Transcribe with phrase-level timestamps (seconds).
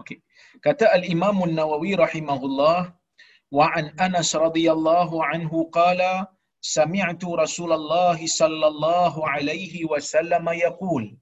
[0.00, 0.20] Okey.
[0.60, 2.92] Kata Al-Imam An-Nawawi rahimahullah
[3.56, 6.28] wa an Anas radhiyallahu anhu qala
[6.60, 11.16] sami'tu Rasulullah sallallahu alaihi wasallam yaqul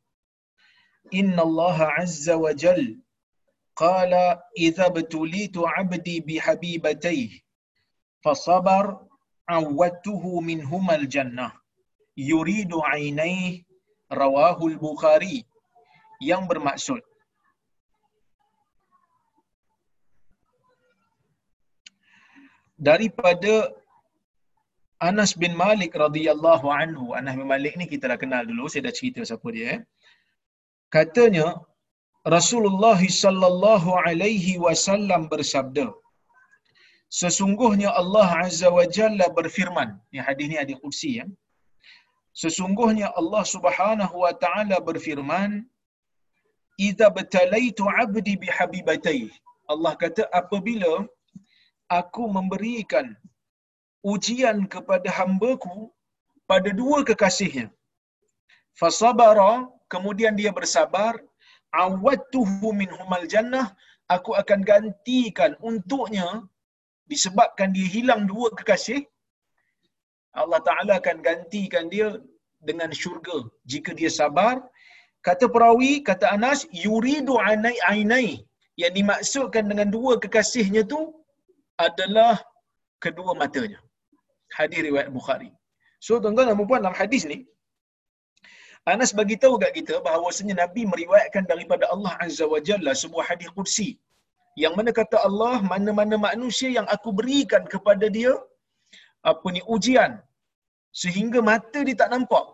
[1.20, 2.82] Inna Allah azza wa jal
[3.82, 7.42] qala idza btulitu 'abdi bihabibatayhi
[8.24, 8.84] fasabar
[9.58, 11.52] awwatuhu minhuma al-jannah
[12.16, 12.80] yuridu
[14.10, 15.38] al-Bukhari
[16.30, 17.02] yang bermaksud
[22.78, 23.72] daripada
[25.08, 27.12] Anas bin Malik radhiyallahu anhu.
[27.18, 29.66] Anas bin Malik ni kita dah kenal dulu, saya dah cerita siapa dia.
[29.74, 29.80] Eh.
[30.96, 31.46] Katanya
[32.36, 35.86] Rasulullah sallallahu alaihi wasallam bersabda,
[37.20, 39.88] Sesungguhnya Allah Azza wa Jalla berfirman.
[40.12, 41.26] Ni hadis ni hadis qudsi ya.
[42.42, 45.50] Sesungguhnya Allah Subhanahu wa taala berfirman,
[46.86, 49.30] "Idza batalaitu 'abdi bihabibatayhi."
[49.72, 51.06] Allah kata apabila
[52.00, 53.06] aku memberikan
[54.12, 55.76] ujian kepada hambaku
[56.50, 57.66] pada dua kekasihnya.
[58.80, 59.52] Fasabara,
[59.92, 61.14] kemudian dia bersabar,
[61.84, 63.66] awattuhu minhumal jannah,
[64.14, 66.28] aku akan gantikan untuknya
[67.12, 69.00] disebabkan dia hilang dua kekasih,
[70.42, 72.08] Allah Ta'ala akan gantikan dia
[72.68, 73.38] dengan syurga
[73.72, 74.58] jika dia sabar.
[75.26, 78.28] Kata perawi, kata Anas, yuridu anai ainai.
[78.82, 81.00] Yang dimaksudkan dengan dua kekasihnya tu
[81.86, 82.34] adalah
[83.04, 83.80] kedua matanya.
[84.58, 85.50] Hadis riwayat Bukhari.
[86.06, 87.38] So tuan-tuan dan puan dalam hadis ni
[88.92, 93.48] Anas bagi tahu kat kita bahawasanya Nabi meriwayatkan daripada Allah Azza wa Jalla sebuah hadis
[93.56, 93.88] qudsi
[94.62, 98.32] yang mana kata Allah mana-mana manusia yang aku berikan kepada dia
[99.32, 100.12] apa ni ujian
[101.02, 102.46] sehingga mata dia tak nampak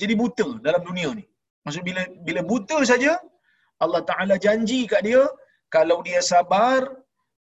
[0.00, 1.24] jadi buta dalam dunia ni.
[1.66, 3.12] Maksud bila bila buta saja
[3.84, 5.22] Allah Taala janji kat dia
[5.74, 6.80] kalau dia sabar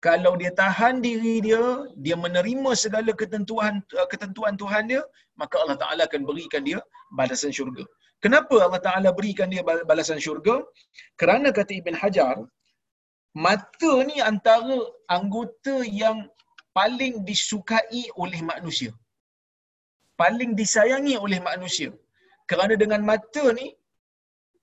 [0.07, 1.63] kalau dia tahan diri dia,
[2.05, 5.03] dia menerima segala ketentuan uh, ketentuan Tuhan dia,
[5.41, 6.79] maka Allah Taala akan berikan dia
[7.19, 7.83] balasan syurga.
[8.25, 10.55] Kenapa Allah Taala berikan dia balasan syurga?
[11.21, 12.37] Kerana kata Ibn Hajar,
[13.47, 14.79] mata ni antara
[15.17, 16.19] anggota yang
[16.79, 18.93] paling disukai oleh manusia.
[20.23, 21.91] Paling disayangi oleh manusia.
[22.51, 23.67] Kerana dengan mata ni,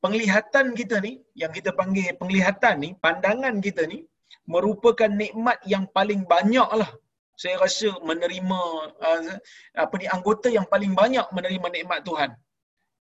[0.04, 4.00] penglihatan kita ni, yang kita panggil penglihatan ni, pandangan kita ni,
[4.46, 6.90] merupakan nikmat yang paling banyak lah
[7.36, 8.62] saya rasa menerima
[8.96, 9.36] uh,
[9.76, 12.32] apa ni anggota yang paling banyak menerima nikmat Tuhan.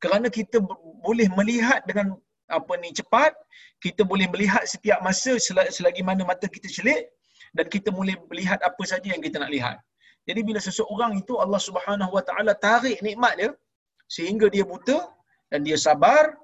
[0.02, 0.58] Kerana kita
[1.06, 2.18] boleh melihat dengan
[2.50, 3.32] apa ni cepat
[3.80, 5.40] kita boleh melihat setiap masa
[5.76, 7.08] selagi mana mata kita celik
[7.56, 9.76] dan kita boleh melihat apa saja yang kita nak lihat.
[10.28, 13.50] Jadi bila seseorang itu Allah Subhanahu Wa Taala tarik nikmat dia
[14.10, 15.08] sehingga dia buta
[15.48, 16.34] dan dia sabar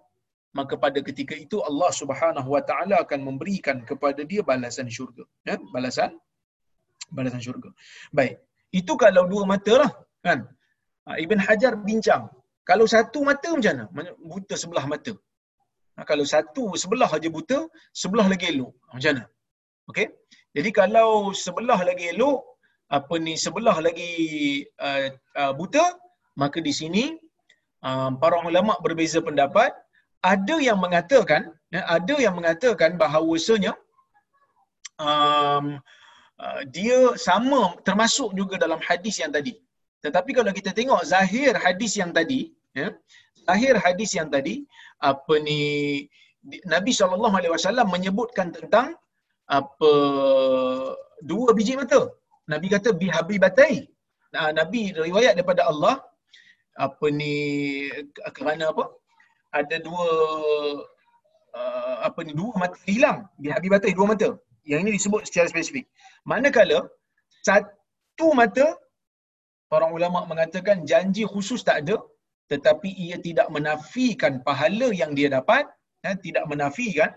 [0.59, 5.25] maka pada ketika itu Allah Subhanahu wa taala akan memberikan kepada dia balasan syurga.
[5.49, 6.11] Ya balasan
[7.17, 7.71] balasan syurga.
[8.19, 8.35] Baik.
[8.81, 9.91] Itu kalau dua mata lah
[10.27, 10.39] kan?
[11.07, 12.25] Ha, Ibn Hajar bincang
[12.71, 14.11] kalau satu mata macam mana?
[14.33, 15.13] Buta sebelah mata.
[15.97, 17.59] Ha, kalau satu sebelah aja buta
[18.03, 18.73] sebelah lagi elok.
[18.87, 19.25] Ha, macam mana?
[19.91, 20.07] Okey?
[20.57, 21.11] Jadi kalau
[21.45, 22.39] sebelah lagi elok
[22.99, 24.13] apa ni sebelah lagi
[24.87, 25.85] uh, uh, buta
[26.43, 27.05] maka di sini
[27.87, 29.71] uh, para ulama berbeza pendapat
[30.21, 33.73] ada yang mengatakan ya, ada yang mengatakan bahawasanya
[35.01, 35.81] um,
[36.37, 39.57] uh, dia sama termasuk juga dalam hadis yang tadi.
[40.05, 42.89] Tetapi kalau kita tengok zahir hadis yang tadi ya
[43.49, 44.65] zahir hadis yang tadi
[45.01, 45.61] apa ni
[46.65, 47.13] Nabi saw
[47.95, 48.97] menyebutkan tentang
[49.49, 49.93] apa
[51.21, 52.09] dua biji mata.
[52.49, 53.87] Nabi kata bihabibatai
[54.35, 55.95] nah, Nabi riwayat daripada Allah
[56.87, 57.35] apa ni
[58.37, 58.85] kerana apa
[59.59, 60.09] ada dua
[61.59, 64.29] uh, apa ni dua mata hilang di habis batai dua mata
[64.71, 65.85] yang ini disebut secara spesifik
[66.33, 66.79] manakala
[67.49, 68.67] satu mata
[69.73, 71.97] para ulama mengatakan janji khusus tak ada
[72.53, 75.65] tetapi ia tidak menafikan pahala yang dia dapat
[76.05, 77.11] ya, tidak menafikan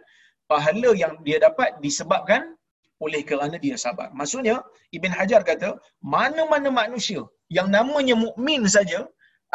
[0.51, 2.53] pahala yang dia dapat disebabkan
[3.05, 4.08] oleh kerana dia sabar.
[4.19, 4.55] Maksudnya
[4.97, 5.69] Ibn Hajar kata,
[6.16, 7.22] mana-mana manusia
[7.58, 8.99] yang namanya mukmin saja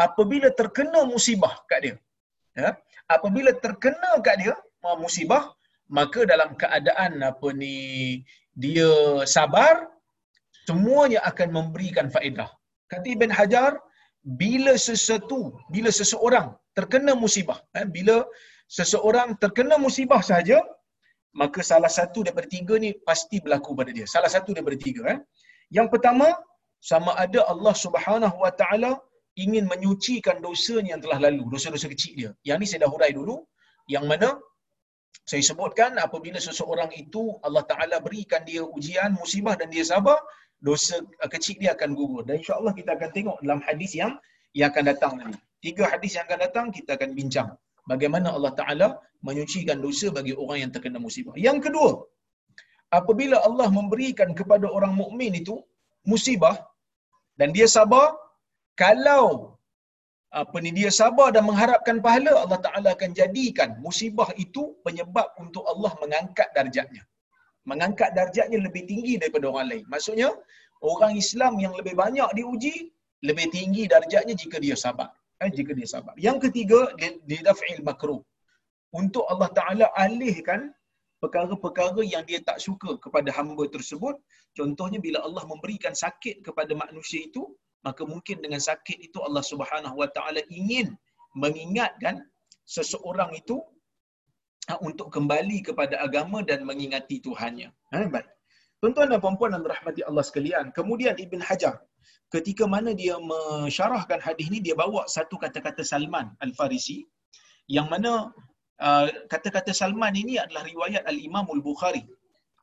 [0.06, 1.94] apabila terkena musibah kat dia,
[2.60, 2.70] ya,
[3.16, 4.54] apabila terkena kat dia
[5.04, 5.44] musibah
[5.98, 7.76] maka dalam keadaan apa ni
[8.64, 8.90] dia
[9.36, 9.74] sabar
[10.68, 12.48] semuanya akan memberikan faedah.
[12.92, 13.72] Kata Ibn Hajar
[14.40, 15.40] bila sesuatu
[15.74, 18.16] bila seseorang terkena musibah eh, bila
[18.78, 20.58] seseorang terkena musibah saja
[21.40, 24.06] maka salah satu daripada tiga ni pasti berlaku pada dia.
[24.14, 25.18] Salah satu daripada tiga eh.
[25.76, 26.28] yang pertama
[26.90, 28.90] sama ada Allah Subhanahu Wa Taala
[29.44, 32.30] ingin menyucikan dosanya yang telah lalu, dosa-dosa kecil dia.
[32.48, 33.36] Yang ni saya dah hurai dulu,
[33.94, 34.28] yang mana
[35.30, 40.18] saya sebutkan apabila seseorang itu Allah Taala berikan dia ujian musibah dan dia sabar
[40.68, 42.22] dosa uh, kecil dia akan gugur.
[42.28, 44.12] Dan insyaallah kita akan tengok dalam hadis yang
[44.58, 45.40] yang akan datang nanti.
[45.64, 47.48] Tiga hadis yang akan datang kita akan bincang.
[47.90, 48.88] Bagaimana Allah Taala
[49.26, 51.34] menyucikan dosa bagi orang yang terkena musibah.
[51.46, 51.90] Yang kedua
[52.98, 55.56] apabila Allah memberikan kepada orang mukmin itu
[56.10, 56.56] musibah
[57.38, 58.16] dan dia sabar
[58.82, 59.58] kalau
[60.40, 65.64] apa ni dia sabar dan mengharapkan pahala Allah Taala akan jadikan musibah itu penyebab untuk
[65.72, 67.02] Allah mengangkat darjatnya.
[67.70, 69.84] Mengangkat darjatnya lebih tinggi daripada orang lain.
[69.92, 70.28] Maksudnya
[70.92, 72.92] orang Islam yang lebih banyak diuji
[73.28, 75.10] lebih tinggi darjatnya jika dia sabar.
[75.42, 76.14] Eh, jika dia sabar.
[76.26, 76.80] Yang ketiga
[77.30, 78.20] di daf'il makruh.
[79.00, 80.60] Untuk Allah Taala alihkan
[81.22, 84.16] perkara-perkara yang dia tak suka kepada hamba tersebut.
[84.58, 87.42] Contohnya bila Allah memberikan sakit kepada manusia itu
[87.86, 90.94] maka mungkin dengan sakit itu Allah Subhanahu Wa Taala ingin
[91.36, 92.24] mengingatkan
[92.66, 93.62] seseorang itu
[94.68, 97.70] ha, untuk kembali kepada agama dan mengingati Tuhannya.
[97.94, 98.28] Ha, baik.
[98.78, 101.82] Tuan-tuan dan puan-puan yang dirahmati Allah sekalian, kemudian Ibn Hajar
[102.34, 107.08] ketika mana dia mensyarahkan hadis ini dia bawa satu kata-kata Salman Al-Farisi
[107.72, 108.28] yang mana
[108.80, 112.04] uh, kata-kata Salman ini adalah riwayat Al-Imam Al-Bukhari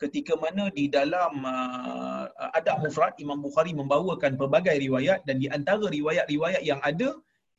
[0.02, 2.26] ketika mana di dalam uh,
[2.60, 7.10] adab mufrad Imam Bukhari membawakan pelbagai riwayat dan di antara riwayat-riwayat yang ada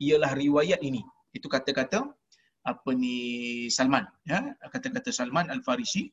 [0.06, 1.02] ialah riwayat ini.
[1.36, 2.00] Itu kata-kata
[2.72, 3.16] apa ni
[3.76, 4.40] Salman ya?
[4.74, 6.12] Kata-kata Salman Al-Farisi.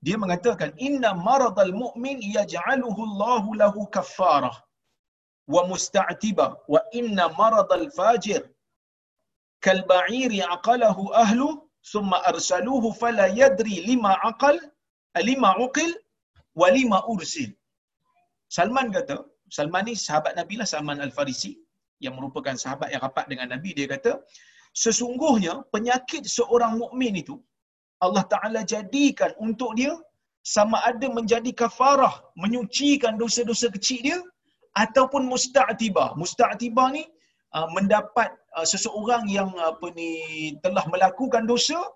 [0.00, 4.56] Dia mengatakan inna maradal mu'min yaj'aluhu Allah lahu kaffarah
[5.54, 8.42] wa musta'tiba wa inna maradal fajir
[9.66, 11.48] kal ba'iri aqalahu ahlu
[11.92, 14.56] thumma arsaluhu fala yadri lima aqal
[15.18, 15.90] lima uqil
[16.60, 17.50] wa lima ursil.
[18.56, 19.16] Salman kata,
[19.50, 21.58] Salman ni sahabat Nabi lah, Salman Al-Farisi,
[21.98, 24.22] yang merupakan sahabat yang rapat dengan Nabi, dia kata,
[24.74, 27.36] sesungguhnya penyakit seorang mukmin itu,
[28.00, 29.92] Allah Ta'ala jadikan untuk dia,
[30.40, 34.18] sama ada menjadi kafarah, menyucikan dosa-dosa kecil dia,
[34.78, 36.16] ataupun musta'tibah.
[36.16, 37.04] Musta'tibah ni,
[37.54, 40.10] uh, mendapat uh, seseorang yang apa ni
[40.64, 41.90] telah melakukan dosa uh,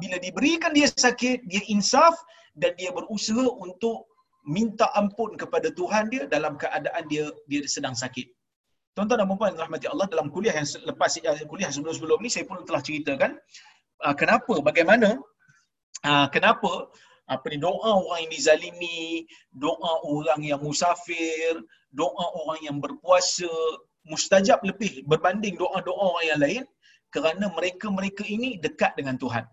[0.00, 2.14] bila diberikan dia sakit, dia insaf
[2.54, 4.06] dan dia berusaha untuk
[4.44, 8.28] minta ampun kepada Tuhan dia dalam keadaan dia dia sedang sakit.
[8.94, 12.62] Tuan-tuan dan puan-puan rahmati Allah dalam kuliah yang lepas uh, kuliah sebelum-sebelum ni saya pun
[12.62, 13.34] telah ceritakan
[14.06, 15.18] uh, kenapa bagaimana
[16.06, 16.92] uh, kenapa
[17.24, 21.56] apa ni doa orang yang dizalimi, doa orang yang musafir,
[21.90, 23.48] doa orang yang berpuasa
[24.04, 26.64] mustajab lebih berbanding doa-doa orang yang lain
[27.14, 29.44] kerana mereka-mereka ini dekat dengan Tuhan.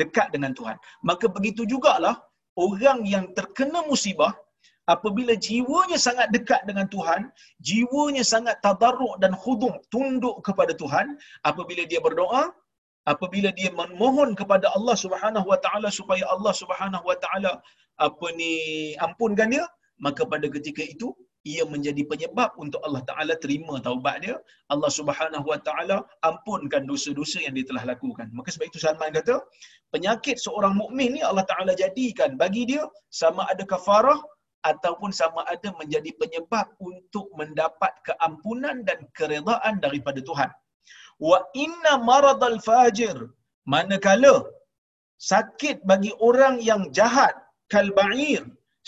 [0.00, 0.76] Dekat dengan Tuhan.
[1.08, 2.16] Maka begitu jugalah
[2.66, 4.32] orang yang terkena musibah
[4.94, 7.20] apabila jiwanya sangat dekat dengan Tuhan,
[7.68, 11.16] jiwanya sangat tadarruk dan khuduk, tunduk kepada Tuhan,
[11.50, 12.42] apabila dia berdoa,
[13.12, 17.52] apabila dia memohon kepada Allah Subhanahu Wa Taala supaya Allah Subhanahu Wa Taala
[18.06, 18.52] apa ni
[19.06, 19.64] ampunkan dia,
[20.06, 24.36] maka pada ketika itu ia menjadi penyebab untuk Allah Taala terima taubat dia
[24.74, 25.96] Allah Subhanahu Wa Taala
[26.28, 28.30] ampunkan dosa-dosa yang dia telah lakukan.
[28.36, 29.42] Maka sebab itu Salman kata
[29.94, 34.20] penyakit seorang mukmin ni Allah Taala jadikan bagi dia sama ada kafarah
[34.70, 40.50] ataupun sama ada menjadi penyebab untuk mendapat keampunan dan keredaan daripada Tuhan.
[41.28, 43.16] Wa inna maradal fajir
[43.74, 44.36] manakala
[45.32, 47.34] sakit bagi orang yang jahat
[47.72, 48.42] kal ba'ir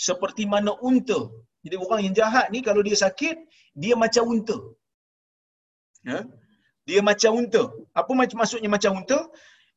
[0.06, 1.20] seperti mana unta
[1.64, 3.37] jadi orang yang jahat ni kalau dia sakit,
[3.83, 4.56] dia macam unta.
[6.04, 6.18] Ya?
[6.88, 7.62] Dia macam unta.
[8.00, 9.18] Apa macam maksudnya macam unta?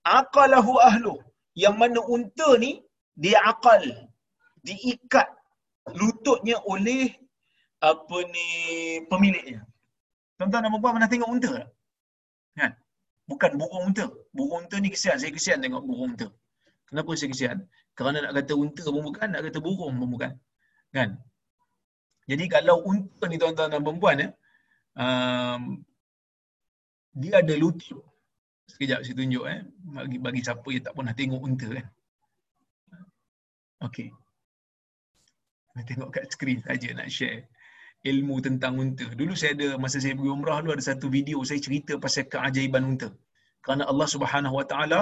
[0.04, 1.16] Aqalahu ahlu.
[1.64, 2.72] Yang mana unta ni,
[3.16, 3.84] dia akal.
[4.68, 5.28] Diikat
[6.00, 7.16] lututnya oleh
[7.80, 8.48] apa ni
[9.08, 9.64] pemiliknya.
[10.36, 11.68] Tuan-tuan dan puan pernah tengok unta tak?
[12.60, 12.72] Kan?
[13.32, 14.06] Bukan burung unta.
[14.36, 15.16] Burung unta ni kesian.
[15.22, 16.28] Saya kesian tengok burung unta.
[16.92, 17.58] Kenapa saya kesian?
[17.98, 20.32] Kerana nak kata unta pun bukan, nak kata burung pun bukan.
[20.92, 21.10] Kan?
[22.28, 24.30] Jadi kalau unta ni tuan-tuan dan perempuan ya,
[25.00, 25.80] um,
[27.16, 28.04] dia ada lutut.
[28.68, 29.64] Sekejap saya tunjuk eh
[29.96, 31.88] bagi bagi siapa yang tak pernah tengok unta kan.
[33.88, 34.12] Okey.
[35.72, 37.48] Saya tengok kat skrin saja nak share
[38.12, 39.08] ilmu tentang unta.
[39.20, 42.84] Dulu saya ada masa saya pergi umrah dulu ada satu video saya cerita pasal keajaiban
[42.92, 43.10] unta.
[43.64, 45.00] Kerana Allah Subhanahu Wa Taala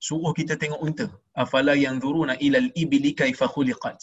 [0.00, 1.06] suruh kita tengok unta.
[1.36, 4.00] Afala yanzuruna ilal ibli kaifa khuliqat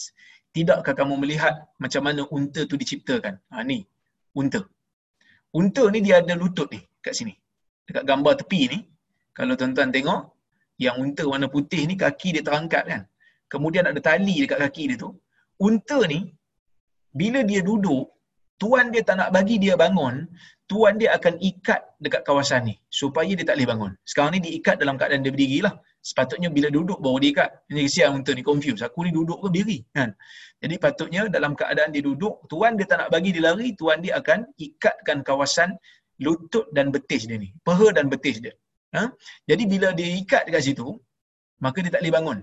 [0.56, 3.34] tidakkah kamu melihat macam mana unta tu diciptakan?
[3.52, 3.78] Ha ni,
[4.38, 4.60] unta.
[5.58, 7.34] Unta ni dia ada lutut ni kat sini.
[7.86, 8.78] Dekat gambar tepi ni,
[9.38, 10.22] kalau tuan-tuan tengok,
[10.84, 13.02] yang unta warna putih ni kaki dia terangkat kan.
[13.52, 15.10] Kemudian ada tali dekat kaki dia tu.
[15.66, 16.20] Unta ni
[17.20, 18.04] bila dia duduk,
[18.60, 20.14] tuan dia tak nak bagi dia bangun,
[20.70, 23.92] tuan dia akan ikat dekat kawasan ni supaya dia tak boleh bangun.
[24.06, 25.74] Sekarang ni diikat dalam keadaan dia berdiri lah.
[25.98, 27.50] Sepatutnya bila duduk baru dia ikat.
[27.74, 28.86] Ini kesian unta ni confused.
[28.86, 29.78] Aku ni duduk ke berdiri?
[29.90, 30.14] Kan?
[30.62, 34.14] Jadi patutnya dalam keadaan dia duduk, tuan dia tak nak bagi dia lari, tuan dia
[34.22, 35.74] akan ikatkan kawasan
[36.22, 37.50] lutut dan betis dia ni.
[37.66, 38.54] Peha dan betis dia.
[38.94, 39.10] Ha?
[39.50, 40.86] Jadi bila dia ikat dekat situ,
[41.58, 42.38] maka dia tak boleh bangun.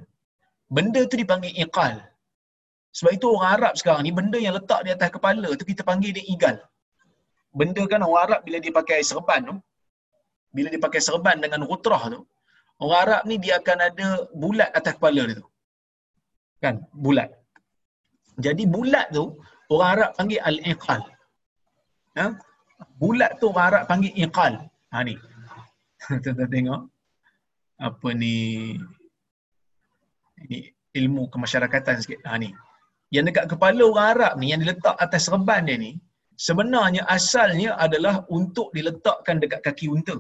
[0.68, 2.04] Benda tu dipanggil iqal.
[2.92, 6.12] Sebab itu orang Arab sekarang ni, benda yang letak di atas kepala tu kita panggil
[6.12, 6.60] dia igal
[7.60, 9.56] benda kan orang Arab bila dia pakai serban tu,
[10.56, 12.20] bila dia pakai serban dengan rutrah tu,
[12.84, 14.08] orang Arab ni dia akan ada
[14.42, 15.48] bulat atas kepala dia tu.
[16.64, 16.76] Kan?
[17.06, 17.30] Bulat.
[18.46, 19.26] Jadi bulat tu,
[19.74, 21.02] orang Arab panggil al-iqal.
[22.18, 22.26] Ha?
[23.02, 24.54] Bulat tu orang Arab panggil iqal.
[24.94, 25.16] Ha ni.
[26.24, 26.82] Tuan-tuan tengok.
[27.78, 28.36] Apa ni?
[30.46, 30.58] Ini
[31.02, 32.22] ilmu kemasyarakatan sikit.
[32.30, 32.50] Ha ni.
[33.14, 35.92] Yang dekat kepala orang Arab ni, yang diletak atas serban dia ni,
[36.46, 40.18] sebenarnya asalnya adalah untuk diletakkan dekat kaki unta.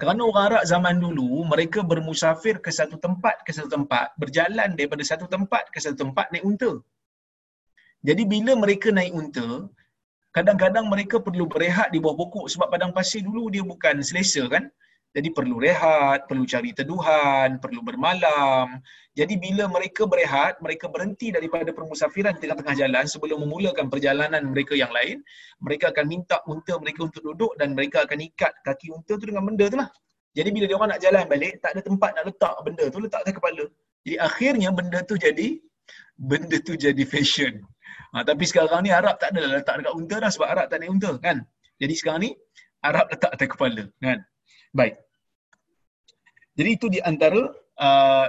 [0.00, 5.02] Kerana orang Arab zaman dulu, mereka bermusafir ke satu tempat ke satu tempat, berjalan daripada
[5.10, 6.72] satu tempat ke satu tempat naik unta.
[8.08, 9.48] Jadi bila mereka naik unta,
[10.36, 14.64] kadang-kadang mereka perlu berehat di bawah pokok sebab padang pasir dulu dia bukan selesa kan.
[15.10, 18.78] Jadi perlu rehat, perlu cari teduhan, perlu bermalam.
[19.18, 24.94] Jadi bila mereka berehat, mereka berhenti daripada permusafiran tengah-tengah jalan sebelum memulakan perjalanan mereka yang
[24.94, 25.18] lain,
[25.58, 29.42] mereka akan minta unta mereka untuk duduk dan mereka akan ikat kaki unta tu dengan
[29.42, 29.90] benda tu lah.
[30.30, 33.20] Jadi bila dia orang nak jalan balik, tak ada tempat nak letak benda tu, letak
[33.26, 33.64] atas kepala.
[34.06, 35.58] Jadi akhirnya benda tu jadi
[36.14, 37.66] benda tu jadi fashion.
[38.14, 40.94] Ha, tapi sekarang ni Arab tak ada letak dekat unta dah sebab Arab tak naik
[40.94, 41.42] unta kan.
[41.82, 42.30] Jadi sekarang ni
[42.86, 44.18] Arab letak atas kepala kan.
[44.70, 44.94] Baik.
[46.54, 47.40] Jadi itu di antara
[47.80, 48.26] uh,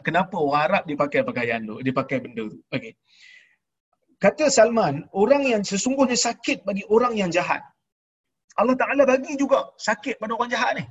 [0.00, 2.58] kenapa orang Arab dia pakai pakaian tu, dia pakai benda tu.
[2.72, 2.92] Okey.
[4.22, 7.60] Kata Salman, orang yang sesungguhnya sakit bagi orang yang jahat.
[8.54, 10.84] Allah Taala bagi juga sakit pada orang jahat ni.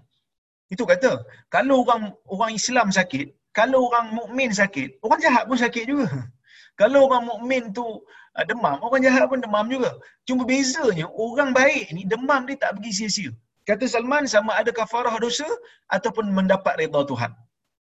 [0.69, 5.85] Itu kata, kalau orang orang Islam sakit, kalau orang mukmin sakit, orang jahat pun sakit
[5.85, 6.09] juga.
[6.73, 9.93] Kalau orang mukmin tu uh, demam, orang jahat pun demam juga.
[10.25, 13.29] Cuma bezanya orang baik ni demam dia tak pergi sia-sia.
[13.63, 15.47] Kata Salman sama ada kafarah dosa
[15.87, 17.31] ataupun mendapat redha Tuhan.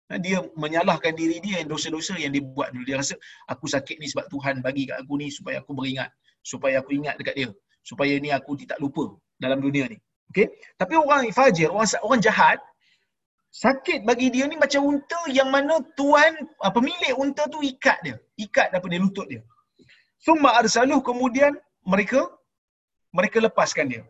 [0.06, 2.84] Ha, dia menyalahkan diri dia yang dosa-dosa yang dia buat dulu.
[2.88, 3.14] Dia rasa
[3.52, 6.08] aku sakit ni sebab Tuhan bagi kat aku ni supaya aku beringat.
[6.40, 7.50] Supaya aku ingat dekat dia.
[7.82, 9.04] Supaya ni aku tidak lupa
[9.36, 9.98] dalam dunia ni.
[10.30, 10.48] Okay?
[10.80, 12.58] Tapi orang fajir, orang, orang jahat,
[13.50, 18.16] sakit bagi dia ni macam unta yang mana tuan, ah, pemilik unta tu ikat dia.
[18.38, 19.42] Ikat daripada lutut dia.
[20.22, 21.52] Summa arsaluh kemudian
[21.84, 22.30] mereka
[23.12, 24.02] mereka lepaskan dia.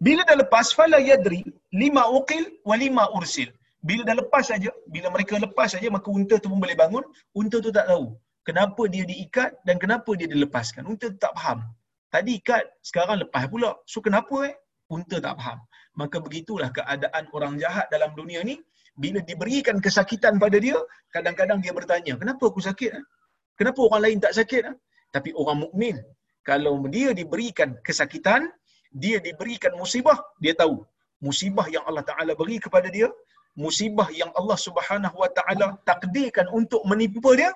[0.00, 3.50] Bila dah lepas fala yadri lima uqil wa lima ursil.
[3.84, 7.04] Bila dah lepas saja, bila mereka lepas saja maka unta tu pun boleh bangun,
[7.36, 10.84] unta tu tak tahu kenapa dia diikat dan kenapa dia dilepaskan.
[10.84, 11.64] Unta tu tak faham.
[12.12, 13.74] Tadi ikat, sekarang lepas pula.
[13.88, 14.54] So kenapa eh?
[14.92, 15.58] Unta tak faham.
[15.98, 18.60] Maka begitulah keadaan orang jahat dalam dunia ni.
[18.94, 20.78] Bila diberikan kesakitan pada dia,
[21.10, 22.90] kadang-kadang dia bertanya, kenapa aku sakit?
[22.94, 23.04] Eh?
[23.58, 24.62] Kenapa orang lain tak sakit?
[24.70, 24.76] Eh?
[25.10, 25.98] Tapi orang mukmin,
[26.46, 28.46] kalau dia diberikan kesakitan,
[29.02, 30.76] dia diberikan musibah, dia tahu
[31.26, 33.08] musibah yang Allah Taala beri kepada dia,
[33.64, 37.50] musibah yang Allah Subhanahu Wa Taala takdirkan untuk menimpa dia,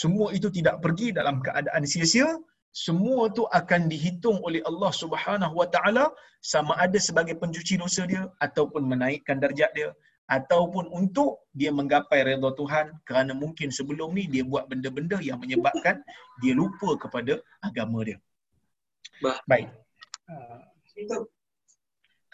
[0.00, 2.28] semua itu tidak pergi dalam keadaan sia-sia,
[2.86, 6.04] semua itu akan dihitung oleh Allah Subhanahu Wa Taala
[6.52, 9.90] sama ada sebagai pencuci dosa dia ataupun menaikkan darjat dia
[10.26, 16.02] ataupun untuk dia menggapai redha Tuhan kerana mungkin sebelum ni dia buat benda-benda yang menyebabkan
[16.42, 18.18] dia lupa kepada agama dia.
[19.46, 19.70] Baik.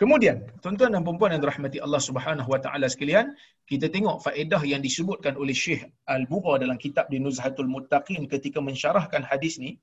[0.02, 3.38] Kemudian, tuan-tuan dan puan yang dirahmati Allah Subhanahu Wa Taala sekalian,
[3.70, 9.22] kita tengok faedah yang disebutkan oleh Syekh Al-Bura dalam kitab di Nuzhatul Muttaqin ketika mensyarahkan
[9.22, 9.78] hadis ni.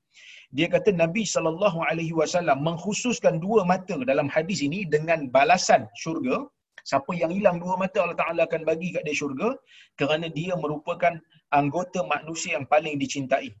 [0.52, 6.44] Dia kata Nabi sallallahu alaihi wasallam mengkhususkan dua mata dalam hadis ini dengan balasan syurga.
[6.84, 9.56] Siapa yang hilang dua mata Allah Taala akan bagi kat dia syurga
[9.96, 11.16] kerana dia merupakan
[11.54, 13.56] anggota manusia yang paling dicintai.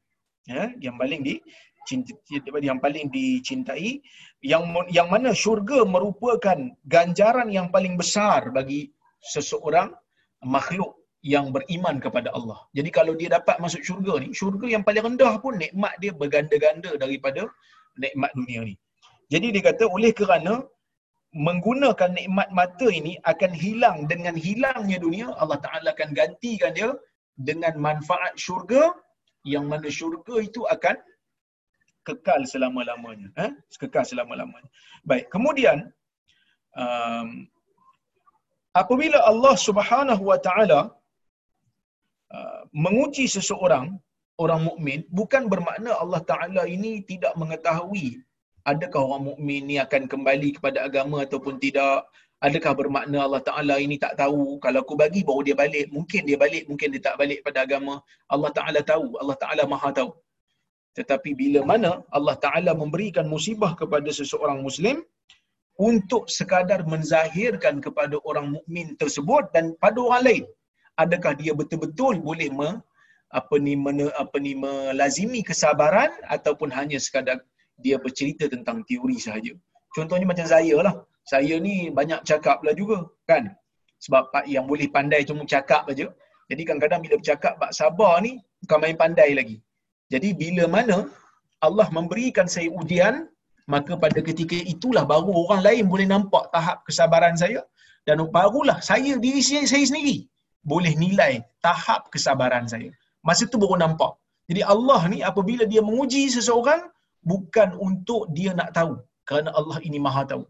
[0.48, 1.38] Ya, yang paling di
[1.90, 2.14] cinta
[2.70, 3.90] yang paling dicintai
[4.52, 4.62] yang
[4.98, 6.58] yang mana syurga merupakan
[6.94, 8.80] ganjaran yang paling besar bagi
[9.34, 9.90] seseorang
[10.56, 12.58] makhluk yang beriman kepada Allah.
[12.72, 16.96] Jadi kalau dia dapat masuk syurga ni, syurga yang paling rendah pun nikmat dia berganda-ganda
[16.96, 17.44] daripada
[18.00, 18.74] nikmat dunia ni.
[19.32, 20.64] Jadi dia kata oleh kerana
[21.46, 26.90] menggunakan nikmat mata ini akan hilang dengan hilangnya dunia, Allah Taala akan gantikan dia
[27.48, 28.90] dengan manfaat syurga
[29.52, 30.96] yang mana syurga itu akan
[32.08, 33.28] kekal selama-lamanya.
[33.44, 33.50] Eh?
[33.80, 34.70] Kekal selama-lamanya.
[35.08, 35.78] Baik, kemudian
[36.76, 37.48] um,
[38.76, 40.80] apabila Allah Subhanahu Wa Taala
[42.36, 43.98] uh, menguji seseorang
[44.40, 48.22] orang mukmin bukan bermakna Allah Taala ini tidak mengetahui
[48.64, 52.08] adakah orang mukmin ni akan kembali kepada agama ataupun tidak
[52.40, 56.38] adakah bermakna Allah Taala ini tak tahu kalau aku bagi baru dia balik mungkin dia
[56.40, 58.00] balik mungkin dia tak balik pada agama
[58.32, 60.10] Allah Taala tahu Allah Taala Maha tahu
[60.98, 64.96] tetapi bila mana Allah Taala memberikan musibah kepada seseorang muslim
[65.90, 70.44] untuk sekadar menzahirkan kepada orang mukmin tersebut dan pada orang lain
[71.02, 72.70] adakah dia betul-betul boleh me,
[73.40, 77.38] apa ni men, apa ni melazimi kesabaran ataupun hanya sekadar
[77.84, 79.52] dia bercerita tentang teori sahaja?
[79.96, 80.94] Contohnya macam saya lah.
[81.32, 82.98] Saya ni banyak cakap lah juga
[83.30, 83.48] kan?
[84.04, 86.06] Sebab yang boleh pandai cuma cakap aja
[86.50, 88.32] jadi kadang-kadang bila bercakap bak sabar ni
[88.66, 89.56] bukan main pandai lagi
[90.12, 90.98] jadi bila mana
[91.66, 93.14] Allah memberikan saya ujian
[93.74, 97.60] maka pada ketika itulah baru orang lain boleh nampak tahap kesabaran saya
[98.06, 100.16] dan barulah saya diri saya, saya sendiri
[100.70, 101.32] boleh nilai
[101.66, 102.90] tahap kesabaran saya.
[103.28, 104.12] Masa tu baru nampak.
[104.50, 106.82] Jadi Allah ni apabila dia menguji seseorang
[107.32, 108.94] bukan untuk dia nak tahu
[109.28, 110.44] kerana Allah ini Maha tahu.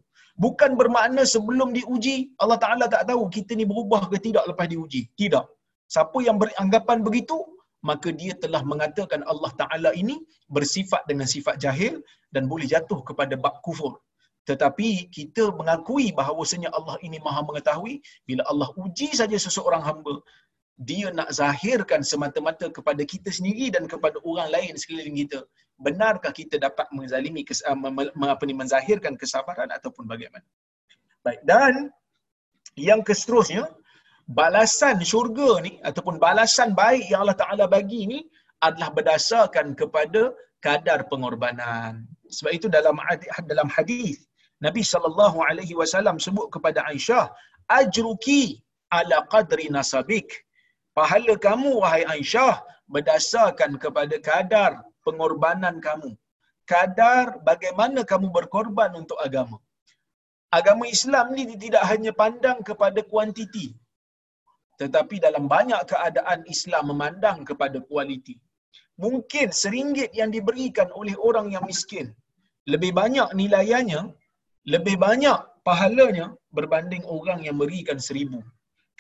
[0.44, 5.02] Bukan bermakna sebelum diuji Allah Taala tak tahu kita ni berubah ke tidak lepas diuji.
[5.20, 5.44] Tidak.
[5.94, 7.36] Siapa yang beranggapan begitu
[7.88, 10.16] maka dia telah mengatakan Allah Taala ini
[10.56, 11.94] bersifat dengan sifat jahil
[12.34, 13.96] dan boleh jatuh kepada bab kufur.
[14.48, 20.14] Tetapi kita mengakui bahawasanya Allah ini maha mengetahui bila Allah uji saja seseorang hamba,
[20.80, 25.44] dia nak zahirkan semata-mata kepada kita sendiri dan kepada orang lain sekeliling kita.
[25.76, 27.76] Benarkah kita dapat menzalimi uh,
[28.34, 30.44] apa ni menzahirkan kesabaran ataupun bagaimana?
[31.20, 31.92] Baik dan
[32.80, 33.68] yang keseterusnya
[34.38, 38.18] balasan syurga ni ataupun balasan baik yang Allah Taala bagi ni
[38.66, 40.22] adalah berdasarkan kepada
[40.66, 41.92] kadar pengorbanan.
[42.36, 42.96] Sebab itu dalam
[43.52, 44.16] dalam hadis
[44.66, 47.24] Nabi sallallahu alaihi wasallam sebut kepada Aisyah,
[47.80, 48.42] "Ajruki
[48.98, 50.28] ala qadri nasabik."
[50.98, 52.54] Pahala kamu wahai Aisyah
[52.94, 54.72] berdasarkan kepada kadar
[55.06, 56.10] pengorbanan kamu.
[56.72, 59.58] Kadar bagaimana kamu berkorban untuk agama.
[60.58, 63.66] Agama Islam ni tidak hanya pandang kepada kuantiti.
[64.80, 68.40] Tetapi dalam banyak keadaan Islam memandang kepada kualiti.
[68.96, 72.12] Mungkin seringgit yang diberikan oleh orang yang miskin
[72.68, 74.12] lebih banyak nilainya
[74.68, 78.44] lebih banyak pahalanya berbanding orang yang berikan seribu.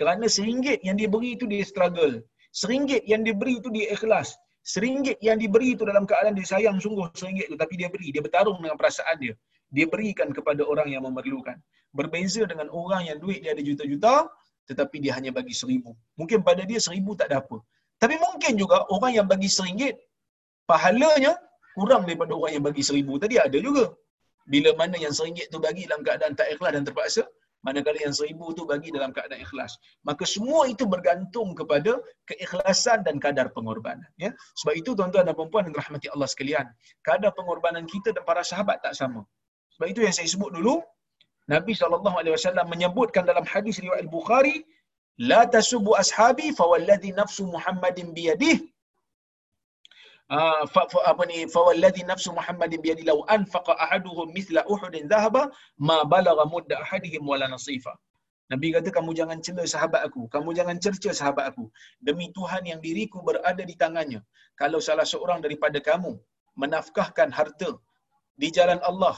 [0.00, 2.24] Kerana seringgit yang dia beri itu dia struggle.
[2.56, 4.32] Seringgit yang diberi itu dia ikhlas.
[4.64, 8.08] Seringgit yang diberi itu dalam keadaan dia sayang sungguh seringgit itu tapi dia beri.
[8.08, 9.34] Dia bertarung dengan perasaan dia.
[9.68, 11.60] Dia berikan kepada orang yang memerlukan.
[11.92, 14.32] Berbeza dengan orang yang duit dia ada juta-juta
[14.70, 15.90] tetapi dia hanya bagi seribu.
[16.20, 17.58] Mungkin pada dia seribu tak ada apa.
[18.02, 19.94] Tapi mungkin juga orang yang bagi seringgit
[20.70, 21.32] pahalanya
[21.74, 23.18] kurang daripada orang yang bagi seribu.
[23.22, 23.84] Tadi ada juga.
[24.52, 27.22] Bila mana yang seringgit tu bagi dalam keadaan tak ikhlas dan terpaksa
[27.66, 29.76] manakala yang seribu tu bagi dalam keadaan ikhlas.
[30.08, 31.92] Maka semua itu bergantung kepada
[32.30, 34.30] keikhlasan dan kadar pengorbanan ya.
[34.64, 36.66] Sebab itu tuan-tuan dan puan-puan yang rahmati Allah sekalian
[37.04, 39.22] kadar pengorbanan kita dan para sahabat tak sama.
[39.76, 40.80] Sebab itu yang saya sebut dulu
[41.48, 44.66] Nabi SAW menyebutkan dalam hadis riwayat Bukhari
[45.18, 46.64] la tasubu ashabi fa
[47.20, 48.70] nafsu Muhammadin biyadihi
[50.38, 51.60] Ah, fa, fa, apa ni fa
[52.10, 55.42] nafsu muhammadin biyadi law anfaqa ahaduhum mithla uhudin dhahaba
[55.88, 57.92] ma balagha mudda ahadihim wala nasifa
[58.52, 61.64] Nabi kata kamu jangan cela sahabat aku, kamu jangan cerca sahabat aku.
[62.06, 64.20] Demi Tuhan yang diriku berada di tangannya.
[64.60, 66.12] Kalau salah seorang daripada kamu
[66.62, 67.70] menafkahkan harta
[68.42, 69.14] di jalan Allah,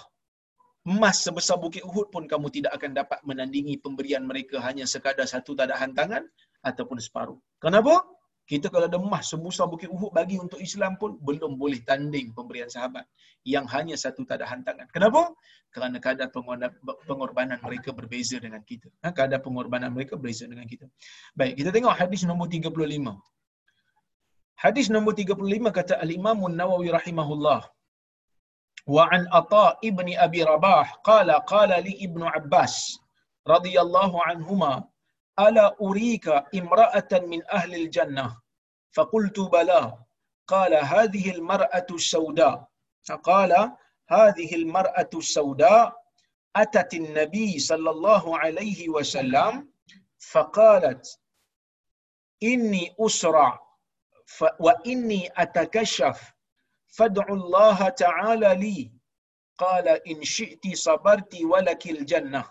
[0.83, 5.55] emas sebesar bukit Uhud pun kamu tidak akan dapat menandingi pemberian mereka hanya sekadar satu
[5.55, 6.27] tadahan tangan
[6.62, 7.38] ataupun separuh.
[7.62, 8.03] Kenapa?
[8.42, 12.66] kita kalau ada emas sebesar bukit Uhud bagi untuk Islam pun belum boleh tanding pemberian
[12.66, 13.07] sahabat
[13.47, 14.90] yang hanya satu tadahan tangan.
[14.90, 15.31] Kenapa?
[15.71, 16.29] Kerana kadar
[17.07, 18.90] pengorbanan mereka berbeza dengan kita.
[19.07, 20.90] Ha, kadar pengorbanan mereka berbeza dengan kita.
[21.38, 23.14] Baik, kita tengok hadis nombor 35.
[24.59, 25.38] Hadis nombor 35
[25.73, 27.62] kata Al-Imam Nawawi rahimahullah.
[28.87, 32.99] وعن عطاء ابن أبي رباح قال قال لي ابن عباس
[33.49, 34.85] رضي الله عنهما
[35.40, 38.40] ألا أريك امرأة من أهل الجنة؟
[38.92, 39.99] فقلت بلى.
[40.47, 42.68] قال هذه المرأة السوداء.
[43.09, 43.73] فقال
[44.11, 46.03] هذه المرأة السوداء
[46.57, 49.68] أتت النبي صلى الله عليه وسلم
[50.18, 51.21] فقالت
[52.42, 53.61] إني أسرع
[54.61, 56.33] وإني أتكشف
[56.96, 58.92] fad'u Allah ta'ala li
[59.62, 62.46] qala in syi'ti sabarti walakil jannah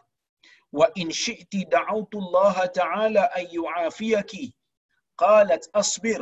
[0.71, 4.45] wa in syi'ti da'awtu Allah ta'ala an yu'afiyaki
[5.23, 6.21] qalat asbir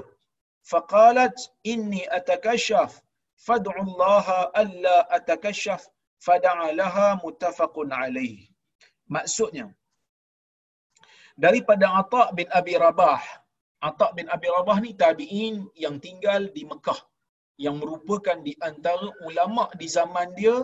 [0.71, 3.01] faqalat inni atakashaf
[3.47, 5.83] fad'u Allah alla atakashaf
[6.27, 8.35] fad'a laha muttafaqun alayh
[9.07, 9.67] maksudnya
[11.39, 13.23] daripada Atha bin Abi Rabah.
[13.79, 16.99] Atha bin Abi Rabah ni tabi'in yang tinggal di Mekah
[17.59, 20.55] yang merupakan di antara ulama di zaman dia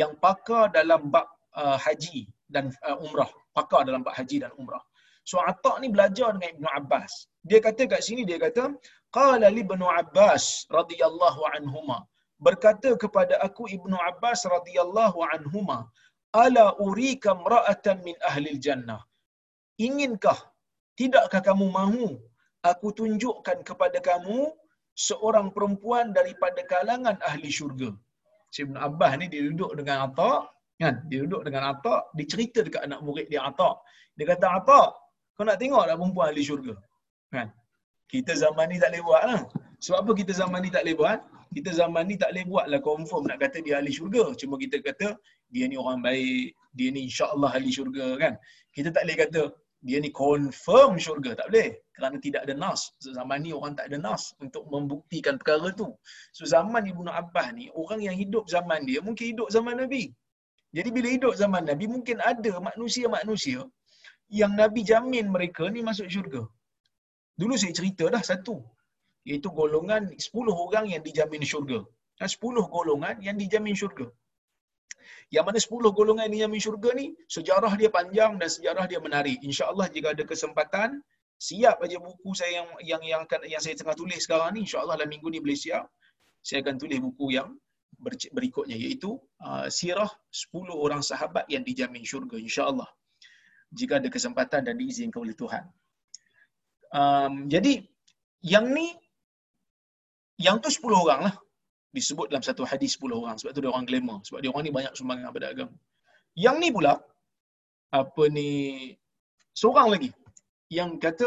[0.00, 1.28] yang pakar dalam bab
[1.60, 4.80] uh, haji dan uh, umrah, pakar dalam bab haji dan umrah.
[5.28, 7.12] So Atta ni belajar dengan Ibnu Abbas.
[7.44, 8.72] Dia kata kat sini dia kata
[9.16, 10.44] qala li Ibnu Abbas
[10.78, 11.98] radhiyallahu anhuma
[12.46, 15.78] berkata kepada aku Ibnu Abbas radhiyallahu anhuma
[16.42, 19.00] ala urika imra'atan min ahli jannah
[19.86, 20.38] inginkah
[20.98, 22.08] tidakkah kamu mahu
[22.70, 24.38] aku tunjukkan kepada kamu
[25.06, 27.90] seorang perempuan daripada kalangan ahli syurga
[28.54, 30.32] si Ibnu Abbas ni dia duduk dengan Atta
[30.82, 33.70] kan dia duduk dengan Atta dicerita dekat anak murid dia Atta
[34.16, 34.82] dia kata Atta
[35.36, 36.74] kau nak tengok tak perempuan ahli syurga
[37.34, 37.48] kan
[38.08, 39.42] kita zaman ni tak boleh buat lah.
[39.84, 41.18] Sebab apa kita zaman ni tak boleh buat?
[41.52, 44.32] Kita zaman ni tak boleh buat lah confirm nak kata dia ahli syurga.
[44.40, 45.08] Cuma kita kata
[45.52, 48.32] dia ni orang baik, dia ni insyaAllah ahli syurga kan.
[48.72, 49.42] Kita tak boleh kata
[49.86, 51.30] dia ni confirm syurga.
[51.38, 51.70] Tak boleh.
[51.94, 52.80] Kerana tidak ada nas.
[53.02, 55.88] So, zaman ni orang tak ada nas untuk membuktikan perkara tu.
[56.36, 60.04] So zaman Ibnu Abbas ni, orang yang hidup zaman dia mungkin hidup zaman Nabi.
[60.76, 63.60] Jadi bila hidup zaman Nabi, mungkin ada manusia-manusia
[64.28, 66.42] yang Nabi jamin mereka ni masuk syurga.
[67.40, 68.56] Dulu saya cerita dah satu.
[69.28, 71.80] Iaitu golongan 10 orang yang dijamin syurga.
[72.20, 74.06] 10 golongan yang dijamin syurga.
[75.28, 79.38] Yang mana 10 golongan yang dijamin syurga ni, sejarah dia panjang dan sejarah dia menarik.
[79.44, 81.04] InsyaAllah jika ada kesempatan,
[81.38, 84.96] siap aja buku saya yang yang yang, akan, yang saya tengah tulis sekarang ni, insyaAllah
[84.98, 85.86] dalam minggu ni boleh siap.
[86.42, 87.54] Saya akan tulis buku yang
[88.32, 92.86] berikutnya, iaitu uh, sirah 10 orang sahabat yang dijamin syurga, insyaAllah.
[93.74, 95.64] Jika ada kesempatan dan diizinkan oleh Tuhan.
[96.88, 97.84] Um, jadi
[98.40, 98.96] yang ni
[100.40, 101.34] yang tu 10 orang lah
[101.96, 104.72] disebut dalam satu hadis 10 orang sebab tu dia orang glamour sebab dia orang ni
[104.72, 105.74] banyak sumbangan pada agama.
[106.36, 106.94] Yang ni pula
[108.00, 108.48] apa ni
[109.56, 110.10] seorang lagi
[110.68, 111.26] yang kata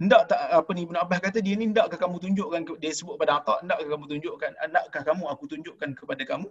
[0.00, 3.44] ndak tak apa ni Ibn Abbas kata dia ni ndakkah kamu tunjukkan dia sebut pada
[3.44, 6.48] Atta ndakkah kamu tunjukkan ndakkah kamu aku tunjukkan kepada kamu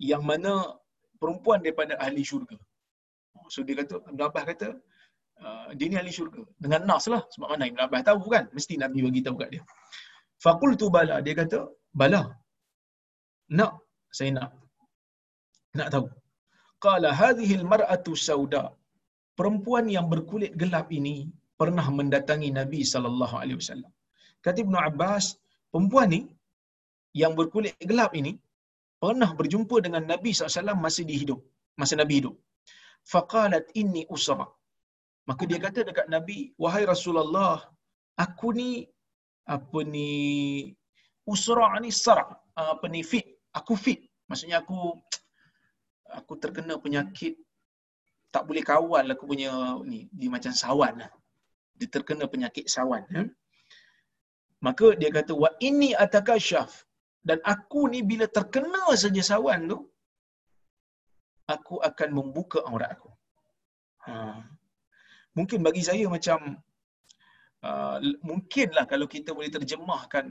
[0.00, 0.80] yang mana
[1.20, 2.56] perempuan daripada ahli syurga.
[3.52, 4.68] So dia kata Ibn Abbas kata
[5.40, 6.44] Uh, dia ni ahli syurga.
[6.60, 7.24] Dengan nas lah.
[7.32, 8.44] Sebab mana Ibn Abbas tahu kan?
[8.52, 9.62] Mesti Nabi bagi tahu kat dia.
[10.36, 11.24] Fakul tu bala.
[11.24, 11.64] Dia kata,
[11.96, 12.36] bala.
[13.58, 13.72] Nak.
[14.18, 14.50] Saya nak.
[15.78, 16.06] Nak tahu.
[16.84, 18.64] Qala hadhil mar'atu sauda.
[19.38, 21.16] Perempuan yang berkulit gelap ini
[21.60, 23.92] pernah mendatangi Nabi sallallahu alaihi wasallam.
[24.44, 25.24] Kata Ibn Abbas,
[25.72, 26.20] perempuan ni
[27.22, 28.32] yang berkulit gelap ini
[29.02, 31.40] pernah berjumpa dengan Nabi SAW masa di hidup.
[31.80, 32.36] Masa Nabi hidup.
[33.12, 34.46] Faqalat inni usra.
[35.28, 37.56] Maka dia kata dekat Nabi, wahai Rasulullah,
[38.24, 38.70] aku ni
[39.56, 40.10] apa ni
[41.32, 42.26] usra ni sara,
[42.72, 43.26] apa ni fit,
[43.58, 44.00] aku fit.
[44.28, 44.78] Maksudnya aku
[46.18, 47.34] aku terkena penyakit
[48.34, 49.50] tak boleh kawal aku punya
[49.90, 51.12] ni dia macam sawan lah.
[51.78, 53.02] Dia terkena penyakit sawan.
[53.10, 53.24] Ya?
[54.66, 56.84] Maka dia kata wa ini atakashaf
[57.28, 59.78] dan aku ni bila terkena saja sawan tu
[61.54, 63.10] aku akan membuka aurat aku.
[64.06, 64.14] Ha
[65.36, 66.58] mungkin bagi saya macam
[67.62, 67.96] uh,
[68.28, 70.26] mungkinlah kalau kita boleh terjemahkan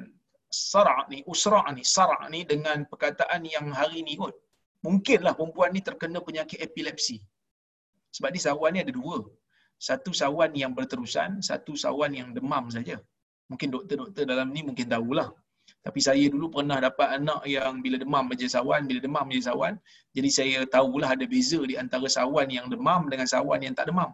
[0.50, 4.36] sara' ni, usra' ni, sara' ni dengan perkataan yang hari ni kot.
[4.86, 7.22] Mungkinlah perempuan ni terkena penyakit epilepsi.
[8.16, 9.22] Sebab ni sawan ni ada dua.
[9.80, 12.98] Satu sawan yang berterusan, satu sawan yang demam saja.
[13.52, 15.30] Mungkin doktor-doktor dalam ni mungkin tahulah.
[15.86, 19.74] Tapi saya dulu pernah dapat anak yang bila demam saja sawan, bila demam saja sawan.
[20.18, 24.12] Jadi saya tahulah ada beza di antara sawan yang demam dengan sawan yang tak demam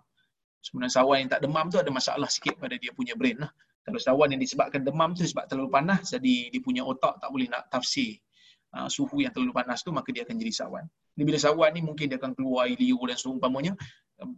[0.65, 3.53] sebenarnya sawan yang tak demam tu ada masalah sikit pada dia punya brain lah.
[3.85, 7.45] Kalau sawan yang disebabkan demam tu sebab terlalu panas, jadi dia punya otak tak boleh
[7.45, 8.17] nak tafsir
[8.73, 10.85] uh, suhu yang terlalu panas tu, maka dia akan jadi sawan.
[11.13, 13.73] Jadi bila sawan ni mungkin dia akan keluar air liur dan seumpamanya,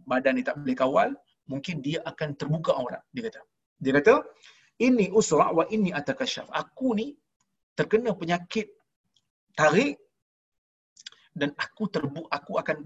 [0.04, 1.08] badan dia tak boleh kawal,
[1.48, 3.40] mungkin dia akan terbuka aurat, dia kata.
[3.80, 4.14] Dia kata,
[4.84, 6.46] ini usra' wa ini atakashaf.
[6.52, 7.16] Aku ni
[7.72, 8.68] terkena penyakit
[9.58, 9.96] tarik
[11.40, 12.76] dan aku terbu aku akan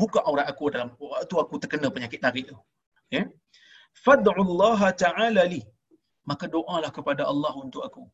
[0.00, 2.58] buka aurat aku dalam waktu aku terkena penyakit tarik tu
[3.14, 3.22] ya
[4.04, 5.62] fad'ullah ta'ala li
[6.30, 8.04] maka doalah kepada Allah untuk aku.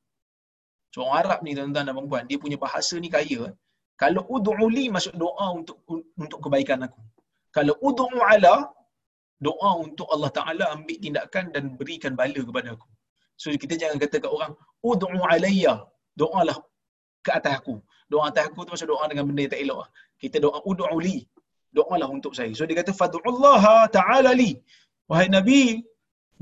[0.93, 3.43] So orang Arab ni tuan-tuan dan puan dia punya bahasa ni kaya
[4.03, 5.79] kalau ud'u li maksud doa untuk
[6.25, 7.01] untuk kebaikan aku.
[7.57, 8.55] Kalau ud'u ala
[9.49, 12.89] doa untuk Allah Taala ambil tindakan dan berikan bala kepada aku.
[13.43, 14.53] So kita jangan kata kat orang
[14.91, 15.75] ud'u alayya
[16.23, 16.59] doalah
[17.25, 17.77] ke atas aku.
[18.13, 19.89] Doa atas aku tu maksud doa dengan benda yang tak elok
[20.23, 21.19] kita doa ud'u li
[21.77, 22.53] doalah untuk saya.
[22.59, 23.63] So dia kata fad'ullah
[23.99, 24.51] ta'ala li.
[25.11, 25.61] Wahai Nabi,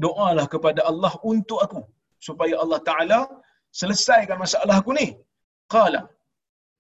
[0.05, 1.83] doalah kepada Allah untuk aku
[2.29, 3.21] supaya Allah Taala
[3.81, 5.09] selesaikan masalah aku ni.
[5.75, 6.03] Qala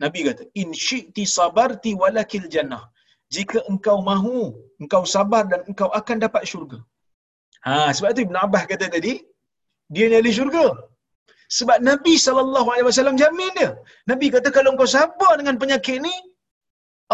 [0.02, 2.84] Nabi kata, "In syi'ti sabarti walakil jannah."
[3.34, 4.40] Jika engkau mahu,
[4.82, 6.78] engkau sabar dan engkau akan dapat syurga.
[7.66, 9.14] Ha, sebab tu Ibn Abbas kata tadi,
[9.94, 10.66] dia ni ahli syurga.
[11.58, 13.70] Sebab Nabi sallallahu alaihi wasallam jamin dia.
[14.10, 16.14] Nabi kata kalau engkau sabar dengan penyakit ni,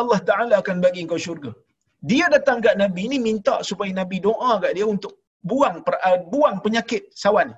[0.00, 1.52] Allah Ta'ala akan bagi engkau syurga.
[2.10, 5.12] Dia datang kat Nabi ni minta supaya Nabi doa kat dia untuk
[5.50, 7.50] buang uh, buang penyakit sawan.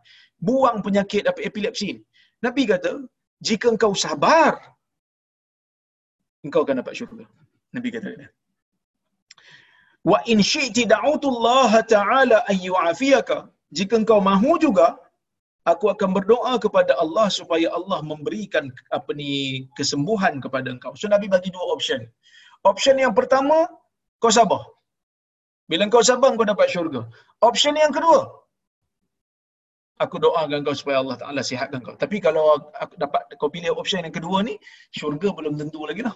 [0.49, 2.03] Buang penyakit apa epilepsi ni.
[2.45, 2.93] Nabi kata,
[3.41, 4.61] jika engkau sabar,
[6.45, 7.25] engkau akan dapat syurga.
[7.77, 8.29] Nabi kata dia.
[10.05, 13.49] Wa in syi'ti da'utu Allah Ta'ala an yu'afiyaka.
[13.73, 15.01] Jika engkau mahu juga,
[15.65, 20.93] aku akan berdoa kepada Allah supaya Allah memberikan apa ni kesembuhan kepada engkau.
[21.01, 22.05] So Nabi bagi dua option.
[22.69, 23.65] Option yang pertama,
[24.21, 24.61] kau sabar.
[25.71, 27.09] Bila kau sabar, kau dapat syurga.
[27.41, 28.29] Option yang kedua,
[29.97, 31.97] aku doakan kau supaya Allah Ta'ala sihatkan kau.
[31.97, 34.61] Tapi kalau aku dapat kau pilih option yang kedua ni,
[34.93, 36.13] syurga belum tentu lagi lah.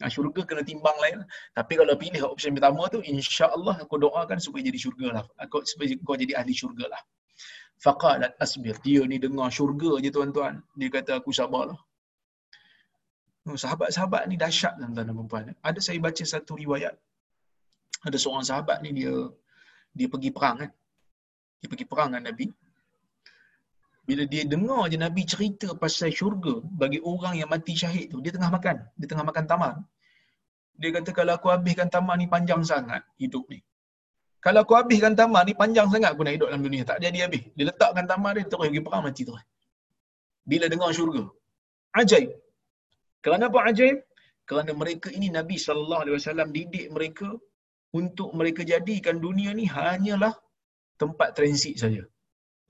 [0.00, 1.24] Nah, syurga kena timbang lain.
[1.52, 5.24] Tapi kalau pilih option pertama tu, insya Allah aku doakan supaya jadi syurga lah.
[5.44, 7.00] Aku, supaya kau jadi ahli syurga lah.
[7.80, 8.76] Faqalat asbir.
[8.84, 10.60] Dia ni dengar syurga je tuan-tuan.
[10.76, 11.76] Dia kata aku sabarlah.
[13.48, 16.92] Oh, sahabat-sahabat ni dahsyat tuan-tuan dan puan Ada saya baca satu riwayat.
[18.06, 19.12] Ada seorang sahabat ni dia
[19.92, 20.70] dia pergi perang kan.
[21.60, 22.46] Dia pergi perang dengan Nabi.
[24.08, 28.32] Bila dia dengar je Nabi cerita pasal syurga bagi orang yang mati syahid tu, dia
[28.34, 28.76] tengah makan.
[28.98, 29.74] Dia tengah makan tamar.
[30.80, 33.60] Dia kata kalau aku habiskan tamar ni panjang sangat hidup ni.
[34.40, 36.82] Kalau aku habiskan tamar ni panjang sangat aku nak hidup dalam dunia.
[36.88, 37.44] Tak jadi habis.
[37.52, 39.36] Dia letakkan tamar dia terus pergi perang mati tu.
[40.48, 41.28] Bila dengar syurga.
[42.00, 42.32] Ajaib.
[43.20, 44.00] Kerana apa ajaib?
[44.48, 47.28] Kerana mereka ini Nabi wasallam didik mereka
[47.90, 50.34] untuk mereka jadikan dunia ni hanyalah
[51.00, 52.02] tempat transit saja.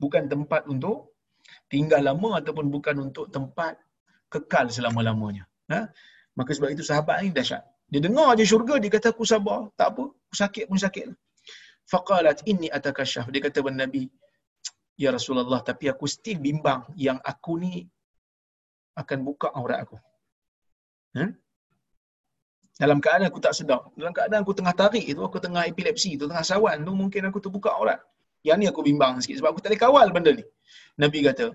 [0.01, 1.13] Bukan tempat untuk
[1.69, 3.77] tinggal lama ataupun bukan untuk tempat
[4.33, 5.45] kekal selama-lamanya.
[5.69, 5.91] Ha?
[6.39, 7.61] Maka sebab itu sahabat ni dahsyat.
[7.91, 9.67] Dia dengar je syurga, dia kata aku sabar.
[9.75, 11.05] Tak apa, aku sakit pun sakit.
[11.91, 13.27] Faqalat inni atakasyaf.
[13.35, 14.07] Dia kata kepada Nabi,
[14.95, 17.89] Ya Rasulullah, tapi aku still bimbang yang aku ni
[18.95, 19.99] akan buka aurat aku.
[21.19, 21.35] Ha?
[22.81, 23.83] Dalam keadaan aku tak sedar.
[24.01, 27.39] Dalam keadaan aku tengah tarik itu, aku tengah epilepsi tu, tengah sawan tu, mungkin aku
[27.45, 28.01] terbuka aurat.
[28.49, 30.45] Yang ni aku bimbang sikit sebab aku tak boleh kawal benda ni.
[30.97, 31.47] Nabi kata,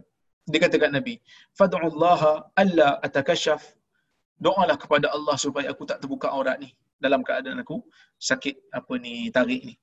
[0.46, 1.14] dia kata kat Nabi,
[1.58, 3.62] Fad'ullaha alla atakasyaf.
[4.38, 6.70] Doalah kepada Allah supaya aku tak terbuka aurat ni.
[7.02, 7.82] Dalam keadaan aku
[8.30, 9.74] sakit apa ni, tarik ni.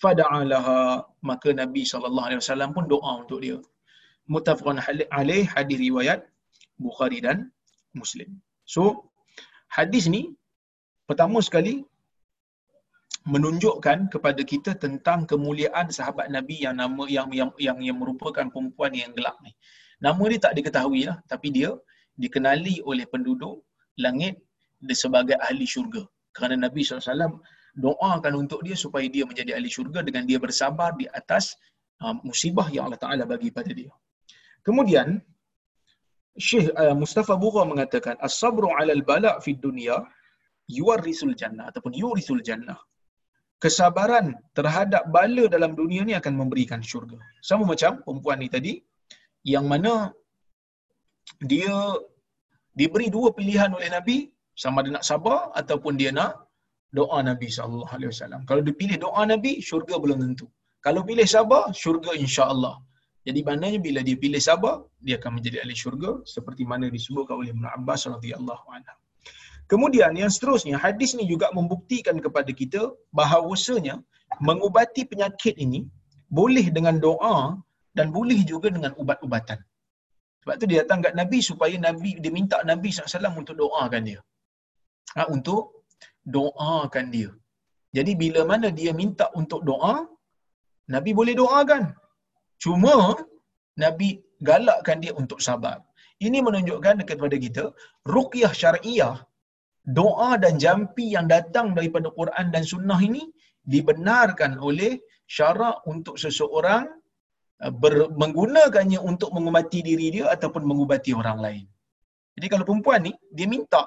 [0.00, 1.04] Fada'alaha.
[1.20, 3.60] Maka Nabi SAW pun doa untuk dia.
[4.32, 4.80] Mutafqan
[5.12, 6.24] alaih hadis riwayat
[6.80, 7.52] Bukhari dan
[7.92, 8.40] Muslim.
[8.64, 9.12] So,
[9.68, 10.32] hadis ni
[11.10, 11.74] pertama sekali
[13.34, 18.94] menunjukkan kepada kita tentang kemuliaan sahabat Nabi yang nama yang yang yang, yang merupakan perempuan
[18.94, 19.52] yang gelap ni.
[20.06, 21.70] Nama dia tak diketahui lah, tapi dia
[22.16, 23.60] dikenali oleh penduduk
[24.00, 24.40] langit
[24.96, 26.02] sebagai ahli syurga.
[26.32, 27.42] Kerana Nabi SAW
[27.76, 31.58] doakan untuk dia supaya dia menjadi ahli syurga dengan dia bersabar di atas
[32.00, 33.92] uh, musibah yang Allah Ta'ala bagi pada dia.
[34.64, 35.20] Kemudian,
[36.40, 40.00] Syekh uh, Mustafa Bura mengatakan, As-sabru alal bala' fi dunia,
[40.78, 42.78] yuwarisul jannah ataupun yurisul jannah
[43.62, 44.26] kesabaran
[44.58, 47.18] terhadap bala dalam dunia ni akan memberikan syurga.
[47.48, 48.72] Sama macam perempuan ni tadi
[49.54, 49.92] yang mana
[51.52, 51.74] dia
[52.80, 54.18] diberi dua pilihan oleh Nabi
[54.62, 56.32] sama dia nak sabar ataupun dia nak
[56.98, 58.40] doa Nabi sallallahu alaihi wasallam.
[58.48, 60.46] Kalau dia pilih doa Nabi, syurga belum tentu.
[60.86, 62.74] Kalau pilih sabar, syurga insya-Allah.
[63.26, 64.74] Jadi maknanya bila dia pilih sabar,
[65.06, 68.96] dia akan menjadi ahli syurga seperti mana disebutkan oleh Ibn Abbas radhiyallahu anhu.
[69.72, 72.80] Kemudian yang seterusnya, hadis ni juga membuktikan kepada kita
[73.18, 73.94] bahawasanya
[74.48, 75.80] mengubati penyakit ini
[76.38, 77.36] boleh dengan doa
[77.98, 79.60] dan boleh juga dengan ubat-ubatan.
[80.42, 84.20] Sebab tu dia datang kat Nabi supaya Nabi dia minta Nabi SAW untuk doakan dia.
[85.16, 85.62] Ha, untuk
[86.34, 87.30] doakan dia.
[87.96, 89.94] Jadi bila mana dia minta untuk doa,
[90.94, 91.84] Nabi boleh doakan.
[92.62, 92.94] Cuma
[93.84, 94.08] Nabi
[94.48, 95.78] galakkan dia untuk sabar.
[96.26, 97.64] Ini menunjukkan kepada kita
[98.14, 99.16] ruqyah syariah
[99.84, 103.24] doa dan jampi yang datang daripada Quran dan Sunnah ini
[103.64, 106.88] dibenarkan oleh syarak untuk seseorang
[107.64, 111.64] uh, ber, menggunakannya untuk mengubati diri dia ataupun mengubati orang lain.
[112.36, 113.84] Jadi kalau perempuan ni, dia minta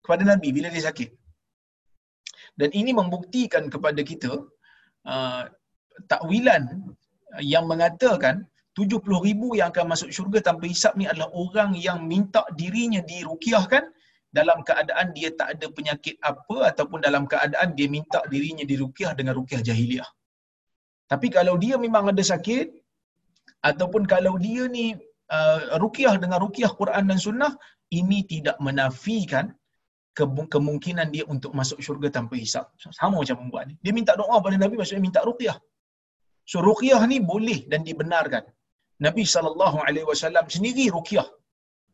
[0.00, 1.10] kepada Nabi bila dia sakit.
[2.56, 4.32] Dan ini membuktikan kepada kita
[5.04, 5.42] uh,
[6.08, 6.62] takwilan
[7.44, 12.44] yang mengatakan 70 ribu yang akan masuk syurga tanpa hisap ni adalah orang yang minta
[12.60, 13.88] dirinya dirukiahkan
[14.38, 19.34] dalam keadaan dia tak ada penyakit apa ataupun dalam keadaan dia minta dirinya dirukiah dengan
[19.38, 20.08] rukiah jahiliah.
[21.12, 22.66] Tapi kalau dia memang ada sakit
[23.70, 24.86] ataupun kalau dia ni
[25.36, 27.52] uh, rukiah dengan rukiah Quran dan Sunnah,
[28.00, 29.54] ini tidak menafikan
[30.54, 32.66] kemungkinan dia untuk masuk syurga tanpa hisap.
[32.98, 33.74] Sama macam perempuan ni.
[33.84, 35.56] Dia minta doa pada Nabi maksudnya minta rukiah.
[36.50, 38.44] So rukiah ni boleh dan dibenarkan.
[39.06, 41.28] Nabi SAW sendiri rukiah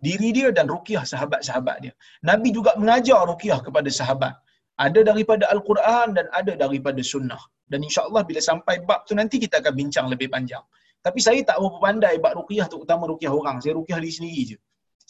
[0.06, 1.92] diri dia dan ruqyah sahabat-sahabat dia.
[2.30, 4.34] Nabi juga mengajar ruqyah kepada sahabat.
[4.84, 7.42] Ada daripada Al-Quran dan ada daripada sunnah.
[7.70, 10.64] Dan insya-Allah bila sampai bab tu nanti kita akan bincang lebih panjang.
[11.06, 13.62] Tapi saya tak berapa pandai bab ruqyah tu utama ruqyah orang.
[13.62, 14.58] Saya ruqyah diri sendiri je.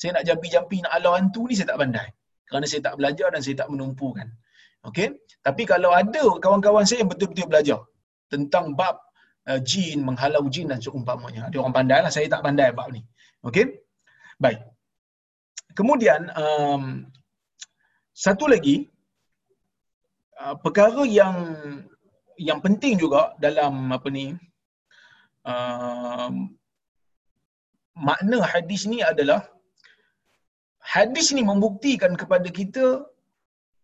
[0.00, 2.08] Saya nak jampi-jampi nak alau hantu ni saya tak pandai.
[2.48, 4.28] Kerana saya tak belajar dan saya tak menumpukan.
[4.88, 5.08] Okey?
[5.46, 7.80] Tapi kalau ada kawan-kawan saya yang betul-betul belajar
[8.32, 8.98] tentang bab
[9.46, 11.48] uh, jin, menghalau jin dan seumpamanya.
[11.48, 13.00] Ada orang pandai lah, saya tak pandai bab ni.
[13.46, 13.66] Okey?
[14.42, 14.71] Baik.
[15.78, 16.84] Kemudian, um,
[18.24, 18.76] satu lagi,
[20.40, 21.36] uh, perkara yang
[22.48, 24.26] yang penting juga dalam apa ni,
[25.52, 26.30] uh,
[28.08, 29.40] makna hadis ni adalah,
[30.94, 32.86] hadis ni membuktikan kepada kita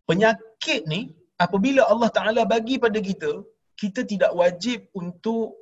[0.09, 1.01] penyakit ni
[1.45, 3.33] apabila Allah Taala bagi pada kita
[3.81, 5.55] kita tidak wajib untuk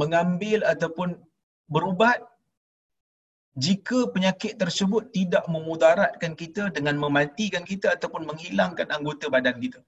[0.00, 1.18] mengambil ataupun
[1.74, 2.18] berubat
[3.54, 9.78] jika penyakit tersebut tidak memudaratkan kita dengan mematikan kita ataupun menghilangkan anggota badan kita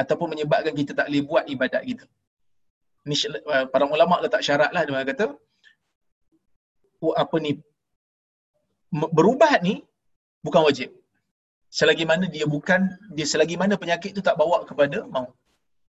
[0.00, 2.04] ataupun menyebabkan kita tak boleh buat ibadat kita.
[3.06, 3.16] Ini
[3.52, 5.24] uh, para ulama letak syarat lah dia kata
[7.04, 7.52] oh, apa ni
[9.16, 9.84] berubat ni
[10.40, 10.90] bukan wajib.
[11.68, 12.80] Selagi mana dia bukan
[13.12, 15.36] dia selagi mana penyakit tu tak bawa kepada maut.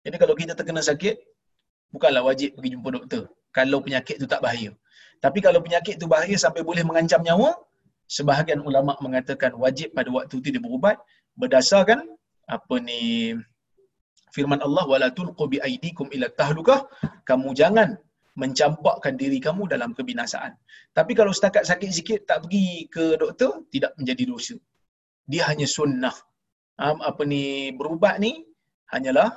[0.05, 1.17] Jadi kalau kita terkena sakit,
[1.93, 3.23] bukanlah wajib pergi jumpa doktor.
[3.57, 4.73] Kalau penyakit tu tak bahaya.
[5.23, 7.55] Tapi kalau penyakit tu bahaya sampai boleh mengancam nyawa,
[8.05, 10.97] sebahagian ulama mengatakan wajib pada waktu itu dia berubat
[11.35, 12.05] berdasarkan
[12.45, 13.33] apa ni
[14.35, 16.85] firman Allah wala tulqu bi aidikum ila tahlukah
[17.29, 17.89] kamu jangan
[18.35, 20.53] mencampakkan diri kamu dalam kebinasaan.
[20.91, 24.55] Tapi kalau setakat sakit sikit tak pergi ke doktor tidak menjadi dosa.
[25.31, 26.13] Dia hanya sunnah.
[27.09, 28.43] Apa ni berubat ni
[28.91, 29.31] hanyalah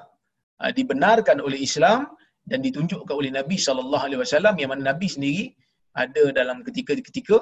[0.63, 2.11] uh, dibenarkan oleh Islam
[2.43, 5.55] dan ditunjukkan oleh Nabi sallallahu alaihi wasallam yang mana Nabi sendiri
[6.05, 7.39] ada dalam ketika-ketika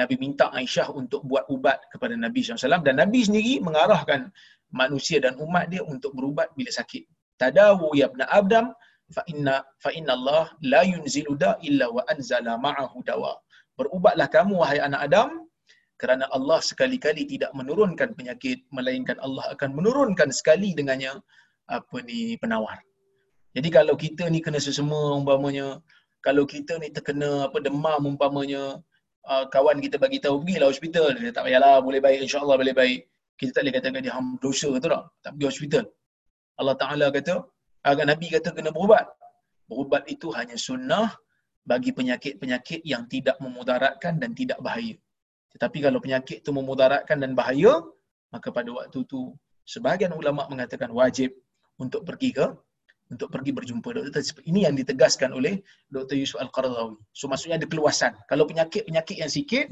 [0.00, 4.32] Nabi minta Aisyah untuk buat ubat kepada Nabi SAW dan Nabi sendiri mengarahkan
[4.72, 7.04] manusia dan umat dia untuk berubat bila sakit.
[7.36, 8.72] Tadawu ya ibn Adam
[9.12, 13.36] fa inna fa inna Allah la yunzilu da illa wa anzala ma'ahu dawa.
[13.76, 15.30] Berubatlah kamu wahai anak Adam
[16.00, 21.12] kerana Allah sekali-kali tidak menurunkan penyakit melainkan Allah akan menurunkan sekali dengannya
[21.68, 22.80] apa ni penawar.
[23.52, 25.84] Jadi kalau kita ni kena sesama umpamanya
[26.26, 28.78] kalau kita ni terkena apa demam umpamanya
[29.26, 33.00] uh, kawan kita bagi tahu pergilah hospital dia tak payahlah boleh baik insya-Allah boleh baik.
[33.38, 35.02] Kita tak boleh katakan dia dosa tu tak?
[35.24, 35.84] Tak pergi hospital.
[36.60, 37.34] Allah Taala kata
[37.90, 39.06] agak Nabi kata kena berubat.
[39.66, 41.10] Berubat itu hanya sunnah
[41.66, 44.94] bagi penyakit-penyakit yang tidak memudaratkan dan tidak bahaya.
[45.54, 47.82] Tetapi kalau penyakit itu memudaratkan dan bahaya,
[48.34, 49.34] maka pada waktu itu
[49.66, 51.30] sebahagian ulama mengatakan wajib
[51.78, 52.46] untuk pergi ke
[53.12, 54.24] untuk pergi berjumpa doktor.
[54.48, 55.60] Ini yang ditegaskan oleh
[55.92, 56.16] Dr.
[56.16, 56.96] Yusuf Al-Qaradawi.
[57.12, 58.16] So maksudnya ada keluasan.
[58.26, 59.68] Kalau penyakit-penyakit yang sikit,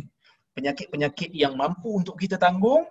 [0.55, 2.85] penyakit-penyakit yang mampu untuk kita tanggung,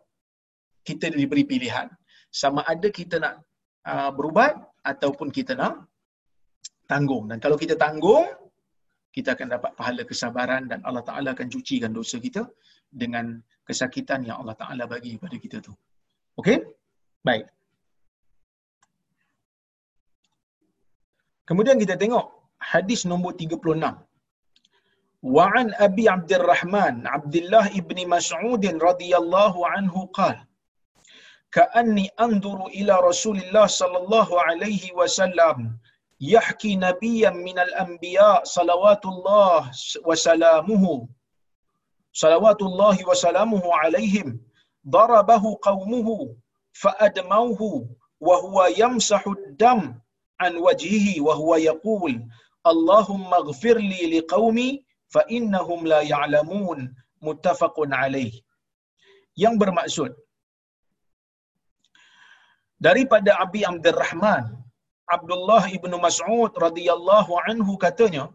[0.82, 1.88] kita diberi pilihan.
[2.34, 3.46] Sama ada kita nak
[3.86, 5.86] uh, berubat ataupun kita nak
[6.90, 7.30] tanggung.
[7.30, 8.26] Dan kalau kita tanggung,
[9.14, 12.46] kita akan dapat pahala kesabaran dan Allah Ta'ala akan cucikan dosa kita
[12.90, 15.74] dengan kesakitan yang Allah Ta'ala bagi kepada kita tu.
[16.42, 16.62] Okey?
[17.26, 17.46] Baik.
[21.49, 22.27] Kemudian kita tengok
[22.73, 23.95] hadis nombor 36.
[25.25, 30.45] Wa an Abi Abdurrahman Abdullah ibni Mas'ud radhiyallahu anhu qala
[31.55, 35.79] كأني أنظر إلى رسول الله صلى الله عليه وسلم
[36.21, 39.71] يحكي نبيا من الأنبياء صلوات الله
[40.09, 40.85] وسلامه
[42.13, 44.29] صلوات الله وسلامه عليهم
[44.89, 46.09] ضربه قومه
[46.73, 47.61] فأدموه
[48.21, 49.81] وهو يمسح الدم
[50.46, 52.14] an wajhihi wa huwa yaqul
[52.72, 54.70] Allahumma ighfirli liqaumi
[55.14, 56.80] fa innahum la ya'lamun
[57.28, 58.34] muttafaqun alaih.
[59.44, 60.12] Yang bermaksud
[62.88, 64.46] daripada Abi Abdurrahman
[65.16, 68.26] Abdullah ibnu Mas'ud radhiyallahu anhu katanya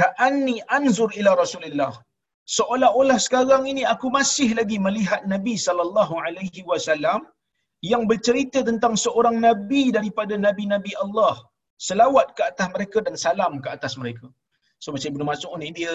[0.00, 1.92] ka'anni anzur ila Rasulillah.
[2.56, 7.20] Seolah-olah sekarang ini aku masih lagi melihat Nabi sallallahu alaihi wasallam
[7.82, 11.36] yang bercerita tentang seorang nabi daripada nabi-nabi Allah.
[11.76, 14.32] Selawat ke atas mereka dan salam ke atas mereka.
[14.80, 15.92] So macam Ibnu Mas'ud ni dia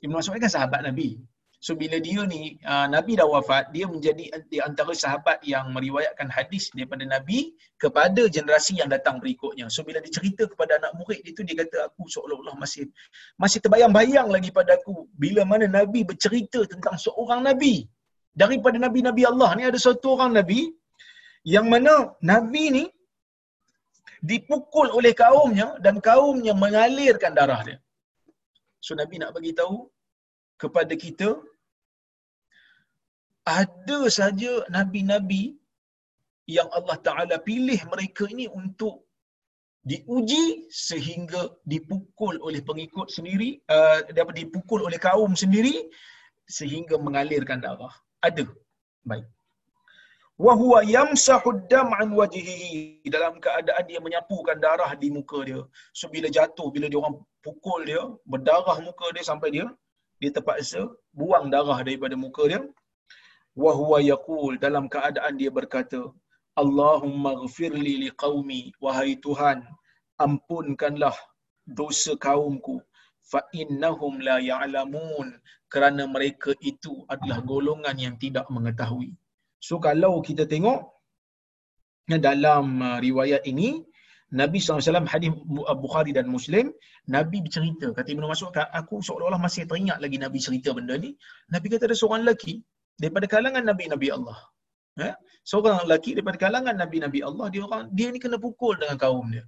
[0.00, 1.20] Ibnu Mas'ud kan sahabat nabi.
[1.60, 6.32] So bila dia ni uh, nabi dah wafat dia menjadi di antara sahabat yang meriwayatkan
[6.32, 9.68] hadis daripada nabi kepada generasi yang datang berikutnya.
[9.68, 12.88] So bila dia cerita kepada anak murid itu dia kata aku seolah-olah masih
[13.36, 17.84] masih terbayang-bayang lagi pada aku bila mana nabi bercerita tentang seorang nabi.
[18.32, 20.72] Daripada nabi-nabi Allah ni ada satu orang nabi
[21.44, 22.84] yang mana Nabi ni
[24.20, 27.78] dipukul oleh kaumnya dan kaumnya mengalirkan darah dia.
[28.84, 29.88] So Nabi nak bagi tahu
[30.60, 31.30] kepada kita
[33.48, 35.56] ada saja nabi-nabi
[36.44, 39.08] yang Allah Taala pilih mereka ini untuk
[39.80, 45.88] diuji sehingga dipukul oleh pengikut sendiri uh, dapat dipukul oleh kaum sendiri
[46.44, 47.94] sehingga mengalirkan darah.
[48.20, 48.44] Ada.
[49.08, 49.24] Baik
[50.44, 52.72] wa huwa yamsahu dam an wajhihi.
[53.14, 55.60] Dalam keadaan dia menyapukan darah di muka dia.
[55.98, 59.66] So bila jatuh bila dia orang pukul dia berdarah muka dia sampai dia
[60.20, 60.82] dia terpaksa
[61.18, 62.60] buang darah daripada muka dia.
[63.62, 64.56] Wa huwa yaqul.
[64.64, 66.00] Dalam keadaan dia berkata
[66.62, 69.60] Allahumma ghafirli liqaumi wahai Tuhan
[70.26, 71.16] ampunkanlah
[71.80, 72.76] dosa kaumku.
[73.30, 75.28] Fa innahum la ya'lamun.
[75.72, 79.12] Kerana mereka itu adalah golongan yang tidak mengetahui
[79.68, 80.80] so kalau kita tengok
[82.28, 83.68] dalam uh, riwayat ini
[84.40, 85.30] Nabi SAW hadis
[85.70, 86.66] uh, Bukhari dan Muslim
[87.16, 87.86] Nabi bercerita.
[87.98, 91.10] Kata Ibn Mas'ud aku seolah-olah masih teringat lagi Nabi cerita benda ni.
[91.54, 92.54] Nabi kata ada seorang lelaki
[93.02, 94.38] daripada kalangan Nabi-Nabi Allah.
[94.98, 95.12] Ya?
[95.50, 99.44] seorang lelaki daripada kalangan Nabi-Nabi Allah dia orang dia ni kena pukul dengan kaum dia.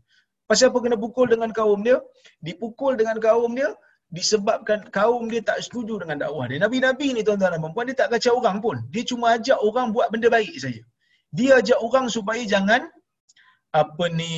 [0.49, 1.99] Pasal apa kena pukul dengan kaum dia?
[2.47, 3.71] Dipukul dengan kaum dia
[4.13, 8.13] disebabkan kaum dia tak setuju dengan dakwah dia Nabi-Nabi ni tuan-tuan dan puan dia tak
[8.13, 10.83] kacau orang pun dia cuma ajak orang buat benda baik saja
[11.33, 12.93] dia ajak orang supaya jangan
[13.73, 14.33] apa ni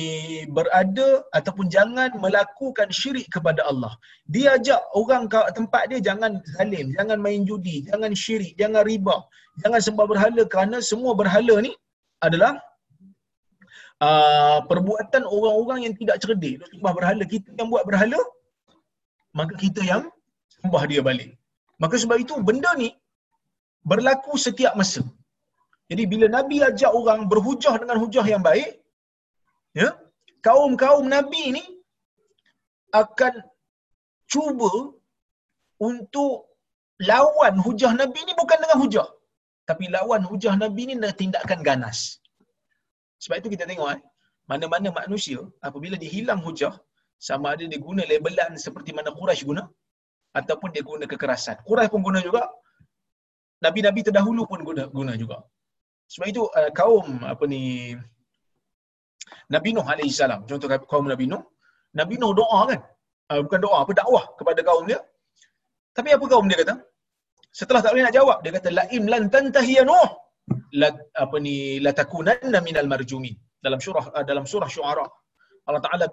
[0.47, 3.91] berada ataupun jangan melakukan syirik kepada Allah.
[4.31, 9.27] Dia ajak orang ke tempat dia jangan zalim, jangan main judi, jangan syirik, jangan riba,
[9.59, 11.75] jangan sembah berhala kerana semua berhala ni
[12.23, 12.55] adalah
[13.99, 16.63] uh, perbuatan orang-orang yang tidak cerdik.
[16.71, 18.19] Sembah berhala kita yang buat berhala,
[19.39, 20.03] maka kita yang
[20.55, 21.29] sembah dia balik.
[21.83, 22.89] Maka sebab itu benda ni
[23.91, 25.03] berlaku setiap masa.
[25.91, 28.71] Jadi bila Nabi ajak orang berhujah dengan hujah yang baik,
[29.79, 29.89] ya
[30.47, 31.63] kaum-kaum nabi ni
[33.01, 33.33] akan
[34.33, 34.71] cuba
[35.89, 36.33] untuk
[37.11, 39.07] lawan hujah nabi ni bukan dengan hujah
[39.69, 41.99] tapi lawan hujah nabi ni dengan tindakan ganas
[43.23, 44.01] sebab itu kita tengok eh
[44.51, 46.73] mana-mana manusia apabila dia hilang hujah
[47.17, 49.63] sama ada dia guna labelan seperti mana Quraisy guna
[50.39, 51.57] ataupun dia guna kekerasan.
[51.67, 52.43] Quraisy pun guna juga.
[53.65, 55.37] Nabi-nabi terdahulu pun guna guna juga.
[56.11, 57.95] Sebab itu uh, kaum apa ni
[59.53, 60.41] Nabi Nuh alaihi salam.
[60.49, 61.43] Contoh kaum Nabi Nuh,
[61.99, 62.79] Nabi Nuh doa kan?
[63.31, 64.99] Uh, bukan doa, apa dakwah kepada kaum dia.
[65.97, 66.75] Tapi apa kaum dia kata?
[67.59, 70.09] Setelah tak boleh nak jawab, dia kata la in lan tantahi ya Nuh.
[70.77, 70.87] La,
[71.23, 71.55] apa ni
[71.85, 73.33] la takunanna minal marjumin.
[73.65, 75.07] Dalam surah uh, dalam surah Syuara.
[75.67, 76.05] Allah Taala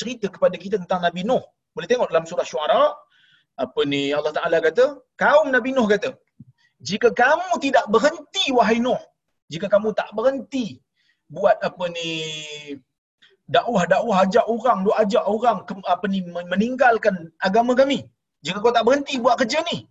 [0.00, 1.44] cerita kepada kita tentang Nabi Nuh.
[1.76, 2.82] Boleh tengok dalam surah Syuara
[3.64, 4.84] apa ni Allah Taala kata,
[5.22, 6.10] kaum Nabi Nuh kata,
[6.88, 9.00] jika kamu tidak berhenti wahai Nuh,
[9.52, 10.78] jika kamu tak berhenti
[11.28, 12.10] buat apa ni
[13.54, 16.18] dakwah-dakwah ajak orang, duk ajak orang ke, apa ni
[16.52, 17.98] meninggalkan agama kami.
[18.46, 19.88] Jika kau tak berhenti buat kerja ni,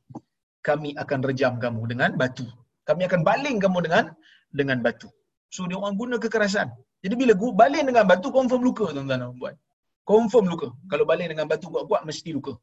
[0.63, 2.47] kami akan rejam kamu dengan batu.
[2.87, 4.05] Kami akan baling kamu dengan
[4.59, 5.11] dengan batu.
[5.51, 6.71] So dia orang guna kekerasan.
[7.03, 9.55] Jadi bila baling dengan batu confirm luka tuan-tuan dan puan.
[10.07, 10.67] Confirm luka.
[10.91, 12.57] Kalau baling dengan batu kuat-kuat mesti luka.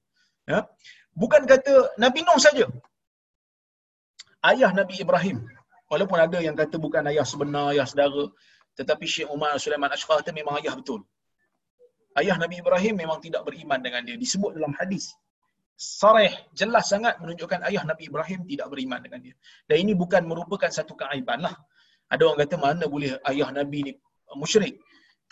[0.49, 0.67] Ya.
[1.15, 2.67] Bukan kata Nabi Nuh saja.
[4.43, 5.45] Ayah Nabi Ibrahim.
[5.93, 8.27] Walaupun ada yang kata bukan ayah sebenar, ayah saudara.
[8.75, 11.07] Tetapi Syekh Umar Sulaiman Ashqar itu memang ayah betul.
[12.19, 14.19] Ayah Nabi Ibrahim memang tidak beriman dengan dia.
[14.19, 15.15] Disebut dalam hadis.
[15.75, 19.35] Sarih, jelas sangat menunjukkan ayah Nabi Ibrahim tidak beriman dengan dia.
[19.67, 21.55] Dan ini bukan merupakan satu keaiban lah.
[22.11, 23.93] Ada orang kata mana boleh ayah Nabi ni
[24.43, 24.75] musyrik.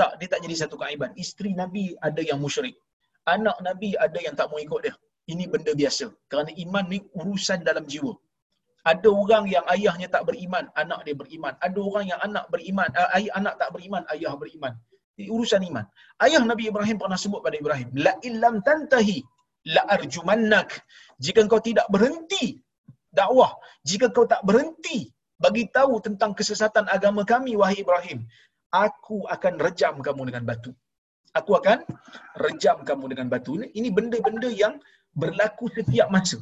[0.00, 1.11] Tak, dia tak jadi satu keaiban.
[1.14, 2.74] Isteri Nabi ada yang musyrik.
[3.28, 4.94] Anak Nabi ada yang tak mau ikut dia.
[5.30, 6.11] Ini benda biasa.
[6.30, 8.14] Kerana iman ni urusan dalam jiwa.
[8.82, 11.55] Ada orang yang ayahnya tak beriman, anak dia beriman.
[11.62, 14.74] Ada orang yang anak beriman, uh, ayah anak tak beriman, ayah beriman.
[15.14, 15.86] Ini urusan iman.
[16.18, 19.22] Ayah Nabi Ibrahim pernah sebut pada Ibrahim, la illam tantahi
[19.70, 20.82] la arjumannak.
[21.22, 22.59] Jika kau tidak berhenti
[23.14, 23.55] dakwah,
[23.86, 28.26] jika kau tak berhenti bagi tahu tentang kesesatan agama kami wahai Ibrahim,
[28.72, 30.72] aku akan rejam kamu dengan batu.
[31.38, 31.78] Aku akan
[32.44, 33.52] rejam kamu dengan batu.
[33.60, 34.74] Ini benda-benda yang
[35.12, 36.40] berlaku setiap masa.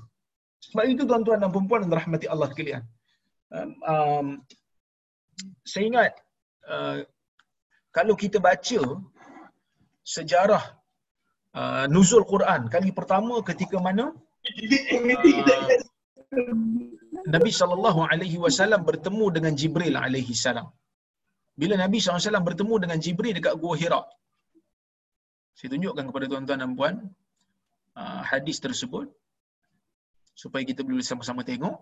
[0.71, 2.83] Sebab itu tuan-tuan dan perempuan dan rahmati Allah sekalian.
[3.51, 4.27] Um, um,
[5.67, 6.13] saya ingat
[6.71, 7.03] uh,
[7.91, 8.81] kalau kita baca
[10.07, 10.65] sejarah
[11.59, 14.19] uh, nuzul Quran kali pertama ketika mana uh,
[17.35, 20.69] Nabi sallallahu alaihi wasallam bertemu dengan Jibril alaihi salam.
[21.61, 24.01] Bila Nabi SAW bertemu dengan Jibril dekat Gua Hira.
[25.57, 26.95] Saya tunjukkan kepada tuan-tuan dan puan
[28.01, 29.13] uh, hadis tersebut
[30.43, 31.77] supaya kita boleh sama-sama tengok.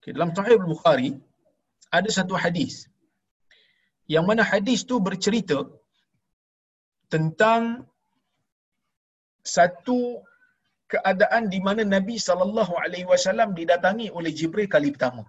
[0.00, 1.10] Okay, dalam Sahih Bukhari
[1.98, 2.86] ada satu hadis
[4.14, 5.66] yang mana hadis tu bercerita
[7.10, 7.90] tentang
[9.56, 10.00] satu
[10.92, 15.24] keadaan di mana Nabi sallallahu alaihi wasallam didatangi oleh Jibril kali pertama.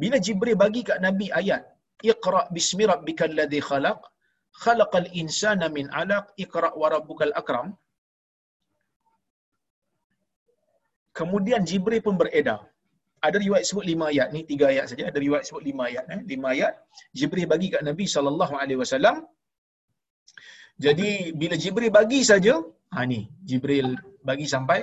[0.00, 1.62] Bila Jibril bagi kat Nabi ayat
[2.12, 4.00] Iqra bismi rabbikal ladzi khalaq
[4.62, 7.68] khalaqal insana min 'alaq Iqra wa rabbukal akram
[11.18, 12.60] Kemudian Jibril pun beredar.
[13.26, 15.04] Ada riwayat sebut lima ayat ni, tiga ayat saja.
[15.10, 16.04] Ada riwayat sebut lima ayat.
[16.14, 16.20] Eh?
[16.32, 16.74] Lima ayat.
[17.18, 19.16] Jibril bagi kat Nabi SAW.
[20.84, 22.54] Jadi bila Jibril bagi saja,
[22.94, 23.96] ha ni Jibril
[24.28, 24.80] bagi sampai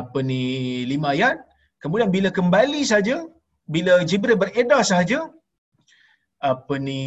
[0.00, 0.42] apa ni
[0.92, 1.38] lima ayat.
[1.82, 3.16] Kemudian bila kembali saja,
[3.74, 5.18] bila Jibril beredar saja,
[6.42, 7.00] apa ni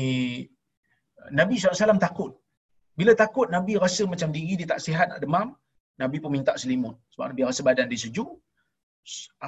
[1.39, 2.32] Nabi SAW takut.
[2.99, 5.47] Bila takut, Nabi rasa macam diri dia tak sihat, nak demam.
[6.01, 6.95] Nabi pun minta selimut.
[7.11, 8.30] Sebab Nabi rasa badan dia sejuk.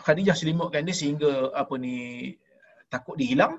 [0.06, 1.96] Khadijah selimutkan dia sehingga apa ni
[2.94, 3.54] takut dia hilang.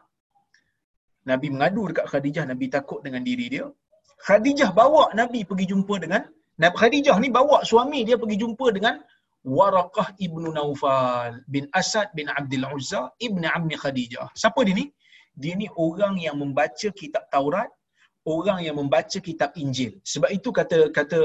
[1.30, 3.64] Nabi mengadu dekat Khadijah, Nabi takut dengan diri dia.
[4.26, 6.22] Khadijah bawa Nabi pergi jumpa dengan
[6.62, 8.94] Nabi Khadijah ni bawa suami dia pergi jumpa dengan
[9.46, 14.26] Waraqah ibnu Naufal bin Asad bin Abdul Uzza ibn Ammi Khadijah.
[14.34, 14.86] Siapa dia ni?
[15.38, 17.70] Dia ni orang yang membaca kitab Taurat,
[18.26, 20.02] orang yang membaca kitab Injil.
[20.02, 21.20] Sebab itu kata kata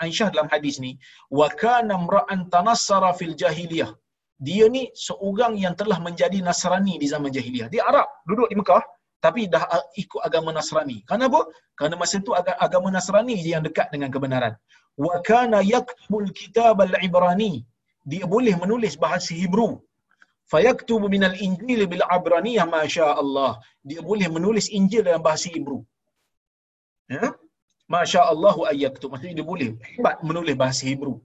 [0.00, 0.96] Aisyah dalam hadis ni,
[1.28, 3.92] wa kana mra'an tanassara fil jahiliyah
[4.38, 7.66] dia ni seorang yang telah menjadi Nasrani di zaman jahiliah.
[7.66, 8.82] Dia Arab, duduk di Mekah
[9.24, 9.64] tapi dah
[10.02, 10.98] ikut agama Nasrani.
[11.10, 11.40] Kenapa?
[11.78, 12.32] Kerana masa itu
[12.66, 14.54] agama Nasrani yang dekat dengan kebenaran.
[15.06, 17.52] Wa kana yaktubul kitab al-Ibrani.
[18.10, 19.72] Dia boleh menulis bahasa Hebrew.
[20.52, 23.52] Fayaktubu minal Injil bil Abraniyah masya Allah.
[23.88, 25.80] Dia boleh menulis Injil dalam bahasa Hebrew.
[27.16, 27.36] Ya?
[27.94, 29.08] Masya Allah ayaktub.
[29.12, 31.16] Maksudnya dia boleh hebat menulis bahasa Hebrew.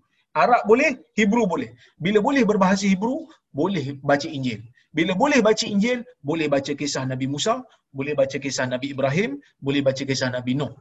[0.44, 1.70] Arab boleh, Hebrew boleh.
[2.06, 4.62] Bila boleh berbahasa Hebrew, boleh baca Injil.
[4.98, 7.54] Bila boleh baca Injil, boleh baca kisah Nabi Musa,
[7.98, 9.32] boleh baca kisah Nabi Ibrahim,
[9.66, 10.74] boleh baca kisah Nabi Nuh.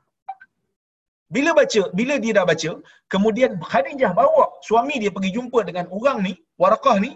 [1.35, 2.71] Bila baca, bila dia dah baca,
[3.13, 6.33] kemudian Khadijah bawa suami dia pergi jumpa dengan orang ni,
[6.63, 7.11] Warakah ni,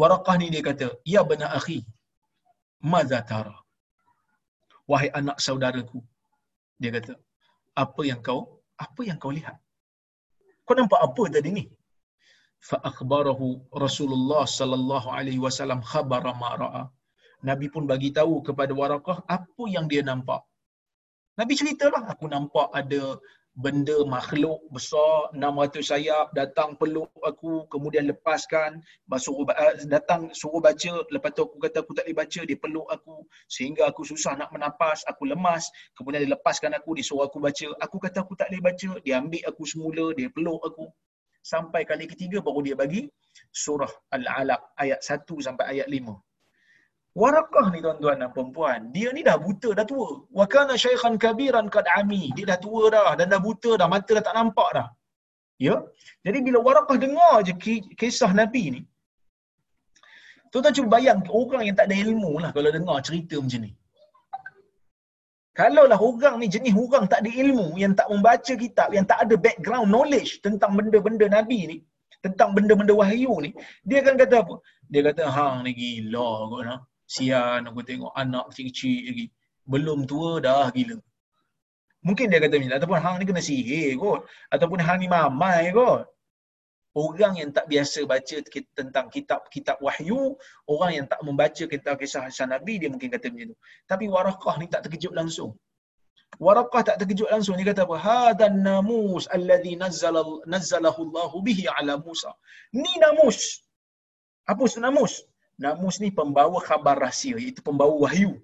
[0.00, 1.78] Warakah ni dia kata, "Ya bana akhi,
[2.92, 3.56] madza tara?"
[4.90, 6.00] Wahai anak saudaraku.
[6.82, 7.14] Dia kata,
[7.84, 8.40] "Apa yang kau
[8.84, 9.56] apa yang kau lihat?"
[10.66, 11.64] Kau nampak apa tadi ni?
[12.68, 13.46] Fa akhbarahu
[13.84, 16.84] Rasulullah sallallahu alaihi wasallam khabara ma ra'a.
[17.48, 20.40] Nabi pun bagi tahu kepada Warakah apa yang dia nampak.
[21.40, 23.18] Nabi ceritalah aku nampak ada
[23.64, 28.78] benda makhluk besar 600 sayap datang peluk aku kemudian lepaskan.
[29.18, 30.92] Suruh eh, datang suruh baca.
[31.10, 34.54] Lepas tu aku kata aku tak boleh baca dia peluk aku sehingga aku susah nak
[34.54, 35.66] menapas aku lemas.
[35.98, 37.68] Kemudian dia lepaskan aku dia suruh aku baca.
[37.82, 38.90] Aku kata aku tak boleh baca.
[39.02, 40.86] Dia ambil aku semula dia peluk aku
[41.52, 43.02] sampai kali ketiga baru dia bagi
[43.62, 46.14] surah Al-Alaq ayat 1 sampai ayat 5.
[47.20, 50.08] Warakah ni tuan-tuan dan puan dia ni dah buta dah tua.
[50.38, 52.22] Wa kana syaikhan kabiran kad ami.
[52.36, 54.86] Dia dah tua dah dan dah buta dah, mata dah tak nampak dah.
[55.66, 55.76] Ya.
[56.26, 57.52] Jadi bila Warakah dengar je
[58.00, 58.80] kisah Nabi ni,
[60.50, 63.72] tuan-tuan cuba bayang orang yang tak ada ilmu lah kalau dengar cerita macam ni.
[65.52, 69.20] Kalau lah orang ni jenis orang tak ada ilmu, yang tak membaca kitab, yang tak
[69.24, 71.76] ada background knowledge tentang benda-benda Nabi ni,
[72.24, 73.52] tentang benda-benda wahyu ni,
[73.84, 74.54] dia akan kata apa?
[74.88, 76.80] Dia kata, hang ni gila kot nah.
[77.04, 79.26] Sian aku tengok anak kecil-kecil lagi.
[79.68, 80.96] Belum tua dah gila.
[82.00, 84.24] Mungkin dia kata macam ataupun hang ni kena sihir kot.
[84.48, 86.08] Ataupun hang ni mamai kot.
[86.92, 88.36] Orang yang tak biasa baca
[88.76, 90.36] tentang kitab-kitab wahyu,
[90.68, 93.56] orang yang tak membaca kitab kisah Hasan Nabi, dia mungkin kata macam tu.
[93.88, 95.56] Tapi Warakah ni tak terkejut langsung.
[96.36, 97.56] Warakah tak terkejut langsung.
[97.56, 97.96] Dia kata apa?
[97.96, 102.36] Hadan namus alladhi nazzalahu Allahu bihi ala Musa.
[102.76, 103.64] Ni namus.
[104.44, 105.24] Apa maksud namus?
[105.56, 108.36] Namus ni pembawa khabar rahsia, iaitu pembawa wahyu.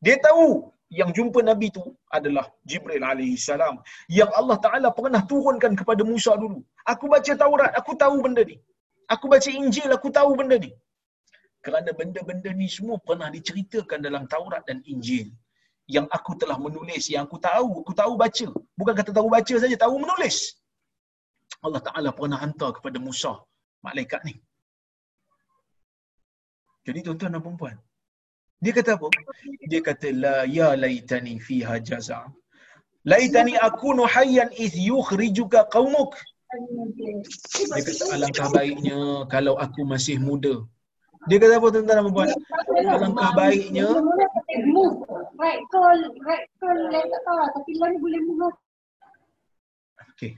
[0.00, 1.84] Dia tahu yang jumpa Nabi tu
[2.16, 3.76] adalah Jibril alaihi salam
[4.18, 6.58] yang Allah Taala pernah turunkan kepada Musa dulu.
[6.92, 8.56] Aku baca Taurat, aku tahu benda ni.
[9.14, 10.70] Aku baca Injil, aku tahu benda ni.
[11.64, 15.34] Kerana benda-benda ni semua pernah diceritakan dalam Taurat dan Injil.
[15.86, 18.46] Yang aku telah menulis, yang aku tahu, aku tahu baca.
[18.78, 20.36] Bukan kata tahu baca saja, tahu menulis.
[21.66, 23.32] Allah Taala pernah hantar kepada Musa
[23.82, 24.34] malaikat ni.
[26.86, 27.76] Jadi tuan-tuan dan puan
[28.62, 29.08] dia kata apa?
[29.70, 32.20] Dia kata la ya laitani fiha jaza.
[33.04, 36.16] Laitani akunu hayyan iz yukhrijuka qaumuk.
[37.74, 40.64] Dia kata alangkah baiknya kalau aku masih muda.
[41.28, 42.28] Dia kata apa tuan-tuan dan puan?
[42.96, 43.88] Alangkah baiknya
[45.36, 48.56] right call right call tak tahu lah tapi ni boleh move.
[50.16, 50.32] Okey.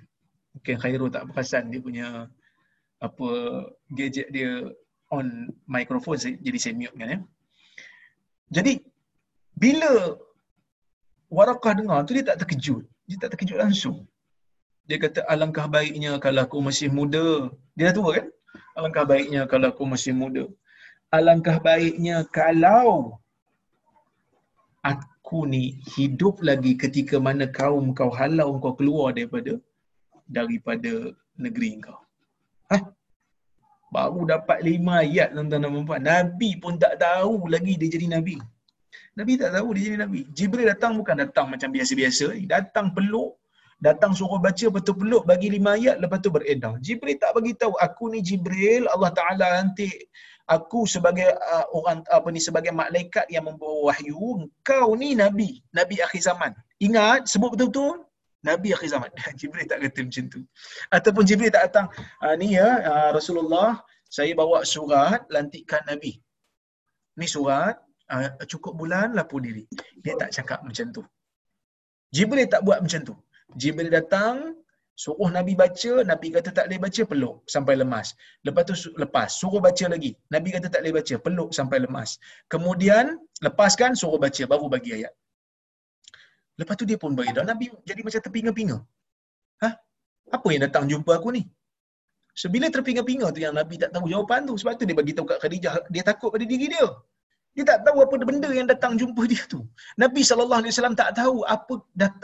[0.58, 2.06] Mungkin Khairul tak perasan dia punya
[2.98, 3.28] apa
[3.94, 4.74] gadget dia
[5.14, 7.18] on microphone jadi saya mute kan ya.
[8.56, 8.80] Jadi
[9.62, 10.16] bila
[11.28, 12.84] Warakah dengar tu dia tak terkejut.
[13.04, 14.08] Dia tak terkejut langsung.
[14.88, 17.52] Dia kata alangkah baiknya kalau aku masih muda.
[17.76, 18.26] Dia dah tua kan?
[18.80, 20.44] Alangkah baiknya kalau aku masih muda.
[21.12, 23.20] Alangkah baiknya kalau
[24.80, 29.60] aku ni hidup lagi ketika mana kaum kau halau kau keluar daripada
[30.24, 32.00] daripada negeri kau.
[33.88, 38.36] Baru dapat lima ayat tuan-tuan dan puan Nabi pun tak tahu lagi dia jadi Nabi.
[39.16, 40.20] Nabi tak tahu dia jadi Nabi.
[40.36, 42.36] Jibril datang bukan datang macam biasa-biasa.
[42.44, 43.40] Datang peluk.
[43.78, 46.82] Datang suruh baca, tu peluk, bagi lima ayat, lepas tu beredar.
[46.82, 49.86] Jibril tak bagi tahu aku ni Jibril, Allah Ta'ala nanti
[50.48, 56.00] aku sebagai uh, orang apa ni sebagai malaikat yang membawa wahyu, kau ni nabi, nabi
[56.00, 56.56] akhir zaman.
[56.80, 58.07] Ingat sebut betul-betul
[58.44, 59.10] nabi akhir zaman.
[59.38, 60.40] Jibril tak kata macam tu.
[60.90, 61.86] Ataupun Jibril tak datang,
[62.24, 66.18] uh, ni ya uh, Rasulullah, saya bawa surat lantikan nabi.
[67.18, 67.76] Ni surat
[68.12, 69.64] uh, cukup bulan lapor diri.
[70.02, 71.02] Dia tak cakap macam tu.
[72.14, 73.14] Jibril tak buat macam tu.
[73.56, 74.56] Jibril datang,
[74.98, 78.18] Suruh Nabi baca, Nabi kata tak boleh baca, peluk sampai lemas.
[78.42, 80.10] Lepas tu lepas, suruh baca lagi.
[80.34, 82.18] Nabi kata tak boleh baca, peluk sampai lemas.
[82.50, 85.14] Kemudian, lepaskan, suruh baca, baru bagi ayat.
[86.60, 87.44] Lepas tu dia pun beredar.
[87.46, 88.76] Nabi jadi macam terpinga-pinga.
[89.62, 89.72] Hah?
[90.36, 91.42] Apa yang datang jumpa aku ni?
[92.42, 94.54] Sebila terpinga-pinga tu yang Nabi tak tahu jawapan tu.
[94.60, 96.86] Sebab tu dia bagi tahu kat Khadijah, dia takut pada diri dia.
[97.58, 99.66] Dia tak tahu apa benda yang datang jumpa dia tu.
[99.98, 100.62] Nabi SAW
[100.94, 101.74] tak tahu apa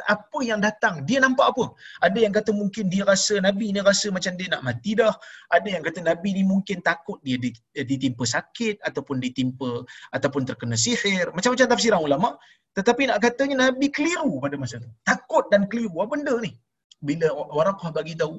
[0.07, 1.03] apa yang datang.
[1.03, 1.74] Dia nampak apa?
[2.07, 5.11] Ada yang kata mungkin dia rasa, Nabi ni rasa macam dia nak mati dah.
[5.51, 7.35] Ada yang kata Nabi ni mungkin takut dia
[7.74, 9.82] ditimpa sakit ataupun ditimpa
[10.14, 11.35] ataupun terkena sihir.
[11.35, 12.39] Macam-macam tafsiran ulama.
[12.78, 14.87] Tetapi nak katanya Nabi keliru pada masa tu.
[15.03, 15.99] Takut dan keliru.
[15.99, 16.55] Apa benda ni?
[17.03, 18.39] Bila Warakah bagi tahu.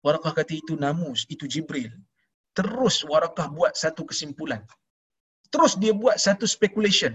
[0.00, 1.92] Warakah kata itu namus, itu Jibril.
[2.56, 4.64] Terus Warakah buat satu kesimpulan
[5.52, 7.12] terus dia buat satu speculation.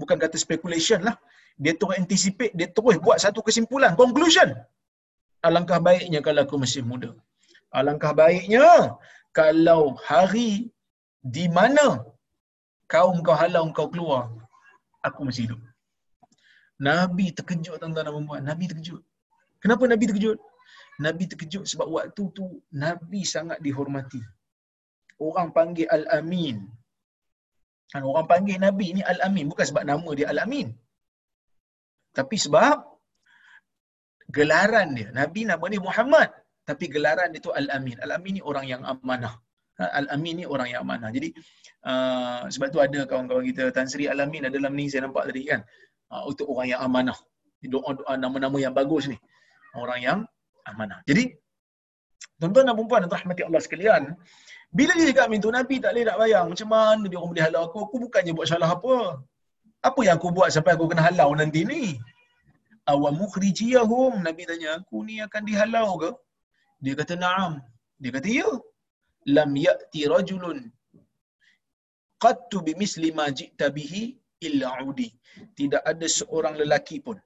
[0.00, 1.16] Bukan kata speculation lah.
[1.56, 4.52] Dia terus anticipate, dia terus buat satu kesimpulan, conclusion.
[5.40, 7.10] Alangkah baiknya kalau aku masih muda.
[7.72, 8.96] Alangkah baiknya
[9.32, 10.68] kalau hari
[11.24, 12.04] di mana
[12.92, 14.22] kaum kau halau kau keluar,
[15.00, 15.60] aku masih hidup.
[16.76, 19.02] Nabi terkejut tuan-tuan dan puan Nabi terkejut.
[19.62, 20.38] Kenapa Nabi terkejut?
[21.00, 22.44] Nabi terkejut sebab waktu tu
[22.84, 24.20] Nabi sangat dihormati.
[25.16, 26.68] Orang panggil Al-Amin.
[27.92, 30.74] Kan orang panggil Nabi ni Al-Amin bukan sebab nama dia Al-Amin.
[32.16, 32.82] Tapi sebab
[34.32, 35.08] gelaran dia.
[35.14, 36.28] Nabi nama dia Muhammad.
[36.66, 38.00] Tapi gelaran dia tu Al-Amin.
[38.02, 39.38] Al-Amin ni orang yang amanah.
[39.78, 41.14] Ha, Al-Amin ni orang yang amanah.
[41.14, 41.30] Jadi
[41.86, 45.46] uh, sebab tu ada kawan-kawan kita Tan Sri Al-Amin ada dalam ni saya nampak tadi
[45.46, 45.62] kan.
[46.10, 47.18] Uh, untuk orang yang amanah.
[47.62, 49.18] Doa-doa nama-nama yang bagus ni.
[49.78, 50.18] Orang yang
[50.66, 51.02] amanah.
[51.06, 51.30] Jadi
[52.40, 54.02] tuan-tuan dan puan-puan rahmati Allah sekalian,
[54.72, 56.46] bila dia cakap minta Nabi tak boleh nak bayang.
[56.52, 57.78] Macam mana dia orang boleh halau aku?
[57.86, 58.96] Aku bukannya buat salah apa.
[59.88, 61.82] Apa yang aku buat sampai aku kena halau nanti ni?
[62.92, 64.22] Awam mukhrijiyahum.
[64.26, 66.10] Nabi tanya, aku ni akan dihalau ke?
[66.84, 67.52] Dia kata, na'am.
[68.02, 68.48] Dia kata, ya.
[69.36, 70.58] Lam ya'ti rajulun
[72.24, 74.02] qattu bimisli ma ji'ta bihi
[74.46, 75.08] illa udi.
[75.58, 77.18] Tidak ada seorang lelaki pun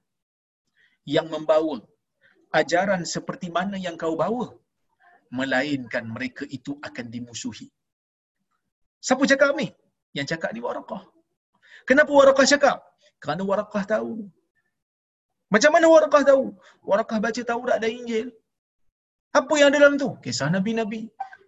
[1.15, 1.75] yang membawa
[2.59, 4.47] ajaran seperti mana yang kau bawa
[5.37, 7.67] melainkan mereka itu akan dimusuhi.
[9.07, 9.67] Siapa cakap ni?
[10.17, 11.03] Yang cakap ni Warakah.
[11.89, 12.77] Kenapa Warakah cakap?
[13.23, 14.13] Kerana Warakah tahu.
[15.53, 16.45] Macam mana Warakah tahu?
[16.89, 18.27] Warakah baca Taurat dan Injil.
[19.39, 20.09] Apa yang ada dalam tu?
[20.23, 21.01] Kisah Nabi-Nabi.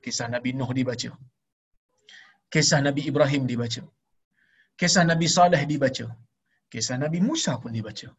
[0.03, 1.11] Kisah Nabi Nuh dibaca.
[2.53, 3.84] Kisah Nabi Ibrahim dibaca.
[4.79, 6.07] Kisah Nabi Saleh dibaca.
[6.71, 8.09] Kisah Nabi Musa pun dibaca.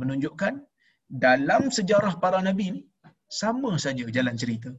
[0.00, 0.54] Menunjukkan
[1.24, 2.82] dalam sejarah para Nabi ni,
[3.40, 4.70] sama saja jalan cerita.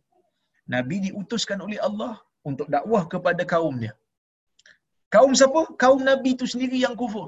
[0.73, 2.13] Nabi diutuskan oleh Allah
[2.49, 3.93] untuk dakwah kepada kaum dia.
[5.15, 5.61] Kaum siapa?
[5.83, 7.27] Kaum Nabi itu sendiri yang kufur.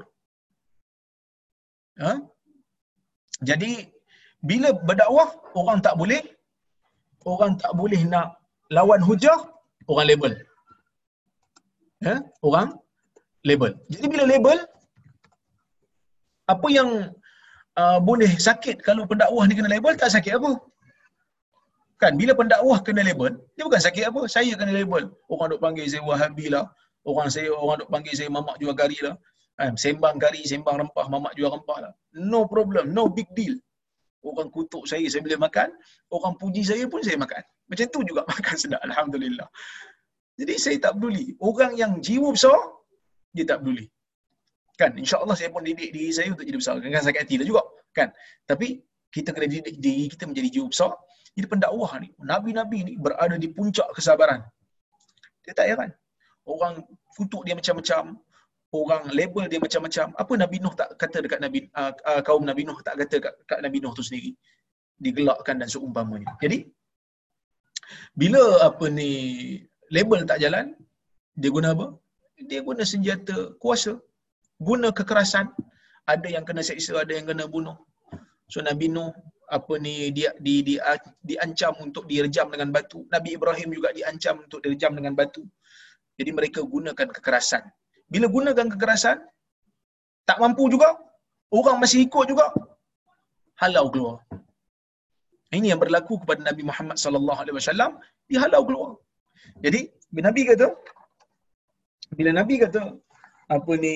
[2.04, 2.12] Ha?
[3.48, 3.72] Jadi
[4.50, 5.28] bila berdakwah
[5.60, 6.22] orang tak boleh
[7.32, 8.26] orang tak boleh nak
[8.76, 9.38] lawan hujah
[9.90, 10.32] orang label.
[12.06, 12.16] Ya?
[12.46, 12.68] Orang
[13.48, 13.72] label.
[13.92, 14.58] Jadi bila label
[16.54, 16.90] apa yang
[17.80, 20.50] uh, boleh sakit kalau pendakwah ni kena label tak sakit apa?
[21.96, 24.28] Kan bila pendakwah kena label, dia bukan sakit apa.
[24.28, 25.08] Saya kena label.
[25.32, 26.68] Orang duk panggil saya Wahabi lah.
[27.08, 29.16] Orang saya orang duk panggil saya mamak jual gari lah.
[29.56, 29.72] Kan?
[29.80, 31.92] Sembang gari, sembang rempah, mamak jual rempah lah.
[32.12, 33.56] No problem, no big deal.
[34.20, 35.72] Orang kutuk saya, saya boleh makan.
[36.12, 37.40] Orang puji saya pun saya makan.
[37.70, 38.80] Macam tu juga makan sedap.
[38.84, 39.48] Alhamdulillah.
[40.36, 41.32] Jadi saya tak peduli.
[41.40, 42.58] Orang yang jiwa besar,
[43.32, 43.88] dia tak peduli.
[44.76, 44.92] Kan?
[45.00, 46.76] InsyaAllah saya pun didik diri saya untuk jadi besar.
[46.84, 47.62] Kan sakit hati lah juga.
[47.96, 48.12] Kan?
[48.44, 50.92] Tapi kita kena didik diri kita menjadi jiwa besar.
[51.36, 54.40] Jadi pendakwah ni, Nabi-Nabi ni berada di puncak kesabaran.
[55.44, 55.90] Dia tak heran.
[56.48, 56.82] Orang
[57.16, 58.16] kutuk dia macam-macam.
[58.74, 60.06] orang label dia macam-macam.
[60.22, 63.34] Apa Nabi Nuh tak kata dekat Nabi uh, uh, kaum Nabi Nuh tak kata kat,
[63.50, 64.34] kat Nabi Nuh tu sendiri.
[65.04, 66.34] Digelakkan dan seumpamanya.
[66.42, 66.58] Jadi
[68.18, 69.10] bila apa ni
[69.94, 70.74] label tak jalan,
[71.40, 71.86] dia guna apa?
[72.48, 73.92] Dia guna senjata kuasa.
[74.68, 75.46] Guna kekerasan.
[76.06, 77.76] Ada yang kena seksa, ada yang kena bunuh.
[78.50, 79.10] So Nabi Nuh
[79.46, 83.06] apa ni dia di, di, di diancam untuk direjam dengan batu.
[83.14, 85.42] Nabi Ibrahim juga diancam untuk direjam dengan batu.
[86.18, 87.62] Jadi mereka gunakan kekerasan.
[88.08, 89.18] Bila gunakan kekerasan
[90.26, 90.98] tak mampu juga,
[91.54, 92.50] orang masih ikut juga.
[93.62, 94.16] Halau keluar.
[95.54, 98.90] Ini yang berlaku kepada Nabi Muhammad sallallahu alaihi wasallam, dihalau keluar.
[99.62, 100.68] Jadi, bila Nabi kata
[102.14, 102.82] bila Nabi kata
[103.50, 103.94] apa ni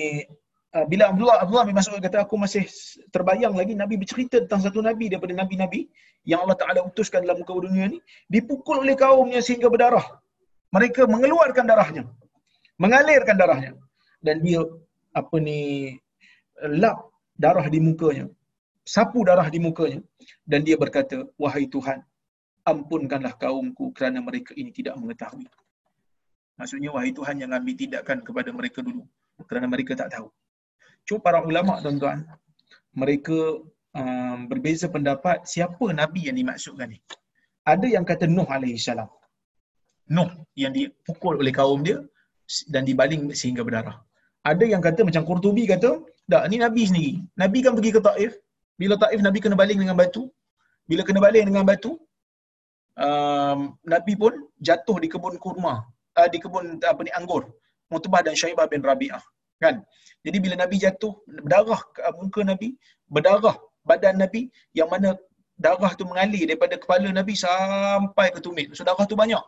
[0.75, 2.63] uh, bila Abdullah Abdullah bin Mas'ud kata aku masih
[3.11, 5.91] terbayang lagi Nabi bercerita tentang satu nabi daripada nabi-nabi
[6.23, 7.97] yang Allah Taala utuskan dalam muka dunia ni
[8.29, 10.05] dipukul oleh kaumnya sehingga berdarah.
[10.71, 12.03] Mereka mengeluarkan darahnya.
[12.79, 13.75] Mengalirkan darahnya
[14.23, 14.63] dan dia
[15.11, 15.91] apa ni
[16.79, 18.29] lap darah di mukanya.
[18.81, 20.01] Sapu darah di mukanya
[20.45, 22.01] dan dia berkata, "Wahai Tuhan,
[22.65, 25.45] ampunkanlah kaumku kerana mereka ini tidak mengetahui."
[26.57, 29.05] Maksudnya wahai Tuhan yang ambil tindakan kepada mereka dulu
[29.49, 30.29] kerana mereka tak tahu.
[31.07, 32.19] Cuma para ulama tuan-tuan,
[33.01, 33.37] mereka
[33.99, 36.99] um, berbeza pendapat siapa nabi yang dimaksudkan ni.
[37.73, 39.09] Ada yang kata Nuh alaihi salam.
[40.15, 40.31] Nuh
[40.63, 41.97] yang dipukul oleh kaum dia
[42.73, 43.97] dan dibaling sehingga berdarah.
[44.51, 47.13] Ada yang kata macam Qurtubi kata, tak ni nabi sendiri.
[47.37, 48.33] Nabi kan pergi ke Taif.
[48.81, 50.23] Bila Taif nabi kena baling dengan batu.
[50.89, 51.91] Bila kena baling dengan batu,
[52.97, 53.59] um,
[53.93, 54.33] nabi pun
[54.67, 55.73] jatuh di kebun kurma
[56.17, 57.43] uh, di kebun apa ni anggur
[57.91, 59.21] Mutbah dan Syaibah bin Rabi'ah
[59.63, 59.75] kan?
[60.25, 61.13] Jadi bila nabi jatuh
[61.45, 61.81] berdarah
[62.21, 62.77] muka nabi
[63.09, 63.55] berdarah
[63.89, 64.41] badan nabi
[64.77, 65.17] yang mana
[65.65, 68.73] darah tu mengalir daripada kepala nabi sampai ke tumit.
[68.77, 69.41] So darah tu banyak.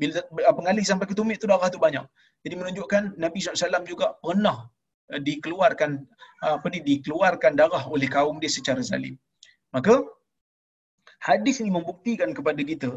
[0.00, 0.20] Bila
[0.58, 2.04] mengalir sampai ke tumit tu darah tu banyak.
[2.44, 4.68] Jadi menunjukkan nabi SAW juga pernah
[5.12, 5.90] uh, dikeluarkan
[6.44, 9.16] uh, apa ni dikeluarkan darah oleh kaum dia secara zalim.
[9.72, 10.04] Maka
[11.24, 12.90] hadis ini membuktikan kepada kita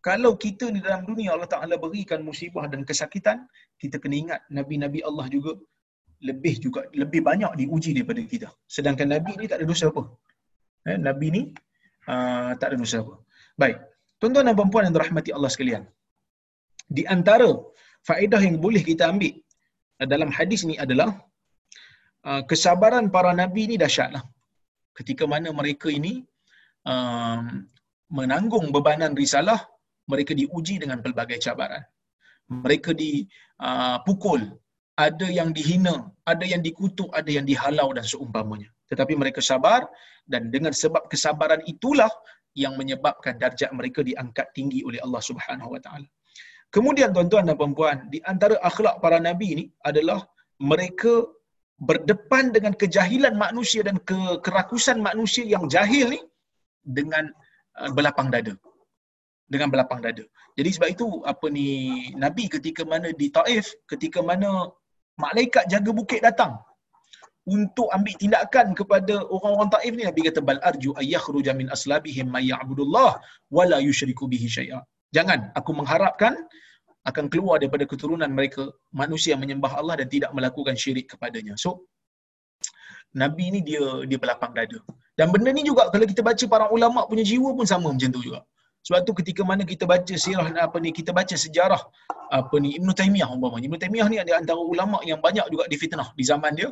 [0.00, 3.44] kalau kita di dalam dunia Allah Ta'ala berikan musibah dan kesakitan,
[3.76, 5.60] kita kena ingat Nabi-Nabi Allah juga
[6.28, 8.48] lebih juga lebih banyak diuji daripada kita.
[8.76, 10.02] Sedangkan Nabi ni tak ada dosa apa.
[10.88, 11.42] Eh, Nabi ni
[12.12, 13.14] uh, tak ada dosa apa.
[13.62, 13.76] Baik.
[14.20, 15.82] Tuan-tuan dan puan yang dirahmati Allah sekalian.
[16.96, 17.48] Di antara
[18.08, 19.34] faedah yang boleh kita ambil
[20.12, 21.10] dalam hadis ni adalah
[22.28, 24.24] uh, kesabaran para Nabi ni dahsyatlah.
[24.98, 26.12] Ketika mana mereka ini
[26.92, 27.40] uh,
[28.18, 29.60] menanggung bebanan risalah
[30.12, 31.82] mereka diuji dengan pelbagai cabaran.
[32.64, 34.42] Mereka dipukul,
[35.06, 35.96] ada yang dihina,
[36.32, 38.68] ada yang dikutuk, ada yang dihalau dan seumpamanya.
[38.90, 39.80] Tetapi mereka sabar
[40.32, 42.10] dan dengan sebab kesabaran itulah
[42.62, 46.08] yang menyebabkan darjat mereka diangkat tinggi oleh Allah Subhanahu Wa Taala.
[46.74, 50.20] Kemudian tuan-tuan dan puan-puan, di antara akhlak para nabi ini adalah
[50.72, 51.26] mereka
[51.88, 53.96] berdepan dengan kejahilan manusia dan
[54.46, 56.20] kerakusan manusia yang jahil ni
[56.98, 57.24] dengan
[57.80, 58.54] uh, berlapang dada
[59.50, 60.22] dengan belapang dada.
[60.54, 61.66] Jadi sebab itu apa ni
[62.14, 64.70] Nabi ketika mana di Taif, ketika mana
[65.26, 66.52] malaikat jaga bukit datang
[67.56, 72.44] untuk ambil tindakan kepada orang-orang Taif ni Nabi kata bal arju ayakhruja min aslabihim may
[72.52, 73.10] ya'budullah
[73.56, 74.80] wala yusyriku bihi syai'a.
[75.16, 76.34] Jangan aku mengharapkan
[77.10, 78.62] akan keluar daripada keturunan mereka
[79.02, 81.54] manusia yang menyembah Allah dan tidak melakukan syirik kepadanya.
[81.64, 81.70] So
[83.22, 84.78] Nabi ni dia dia belapang dada.
[85.18, 88.22] Dan benda ni juga kalau kita baca para ulama punya jiwa pun sama macam tu
[88.26, 88.40] juga.
[88.80, 91.82] Sebab tu ketika mana kita baca sirah apa ni kita baca sejarah
[92.38, 93.66] apa ni Ibn Taymiyah umpamanya.
[93.68, 96.70] Ibn Taymiyah ni ada antara ulama yang banyak juga difitnah di zaman dia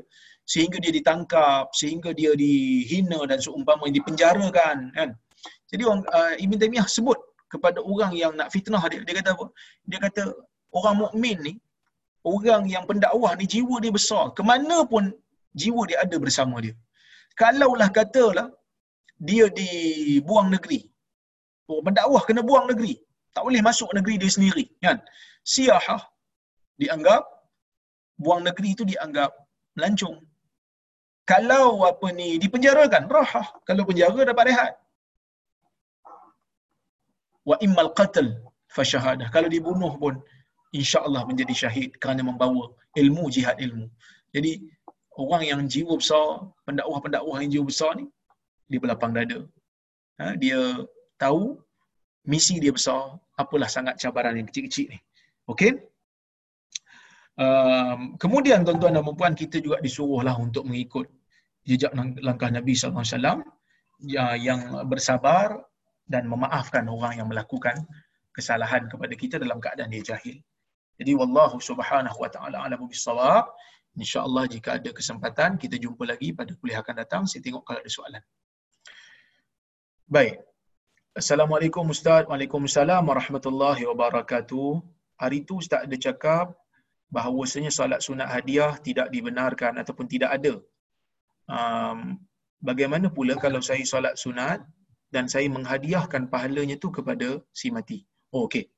[0.48, 5.08] sehingga dia ditangkap, sehingga dia dihina dan seumpamanya dipenjarakan kan.
[5.68, 7.18] Jadi orang uh, Ibn Taymiyah sebut
[7.52, 9.46] kepada orang yang nak fitnah dia, dia kata apa?
[9.84, 10.22] Dia kata
[10.72, 11.54] orang mukmin ni
[12.24, 14.24] orang yang pendakwah ni jiwa dia besar.
[14.38, 15.12] Kemana pun
[15.60, 16.74] jiwa dia ada bersama dia.
[17.40, 18.48] Kalaulah katalah
[19.28, 20.80] dia dibuang negeri,
[21.68, 22.96] Oh, pendakwah kena buang negeri.
[23.36, 24.64] Tak boleh masuk negeri dia sendiri.
[24.80, 24.98] Kan?
[25.44, 26.00] Siyahah
[26.80, 27.22] dianggap,
[28.16, 29.30] buang negeri itu dianggap
[29.76, 30.16] melancung.
[31.28, 33.46] Kalau apa ni, dipenjarakan, rahah.
[33.68, 34.72] Kalau penjara dapat rehat.
[37.44, 38.32] Wa immal qatl
[38.72, 39.28] fasyahadah.
[39.28, 40.16] Kalau dibunuh pun,
[40.72, 43.86] insya-Allah menjadi syahid kerana membawa ilmu jihad ilmu.
[44.32, 44.52] Jadi
[45.16, 48.08] orang yang jiwa besar, pendakwah-pendakwah yang jiwa besar ni
[48.68, 49.40] dia berlapang dada.
[50.20, 50.60] Ha, dia
[51.18, 51.58] tahu
[52.30, 54.98] misi dia besar, apalah sangat cabaran yang kecil-kecil ni.
[55.50, 55.72] Okey?
[57.38, 61.06] Um, kemudian tuan-tuan dan puan kita juga disuruhlah untuk mengikut
[61.62, 63.38] jejak langkah Nabi sallallahu alaihi wasallam
[64.02, 64.60] ya, yang
[64.90, 65.62] bersabar
[66.08, 67.78] dan memaafkan orang yang melakukan
[68.34, 70.42] kesalahan kepada kita dalam keadaan dia jahil.
[70.98, 73.46] Jadi wallahu subhanahu wa taala ala bisawab.
[73.98, 77.22] InsyaAllah jika ada kesempatan, kita jumpa lagi pada kuliah akan datang.
[77.26, 78.22] Saya tengok kalau ada soalan.
[80.06, 80.47] Baik.
[81.18, 82.30] Assalamualaikum Ustaz.
[82.30, 84.70] Waalaikumsalam warahmatullahi wabarakatuh.
[85.18, 86.54] Hari itu Ustaz ada cakap
[87.10, 90.54] bahawasanya solat sunat hadiah tidak dibenarkan ataupun tidak ada.
[91.50, 92.22] Um,
[92.62, 94.62] bagaimana pula kalau saya solat sunat
[95.10, 97.98] dan saya menghadiahkan pahalanya tu kepada si mati?
[98.30, 98.70] Oh, okey.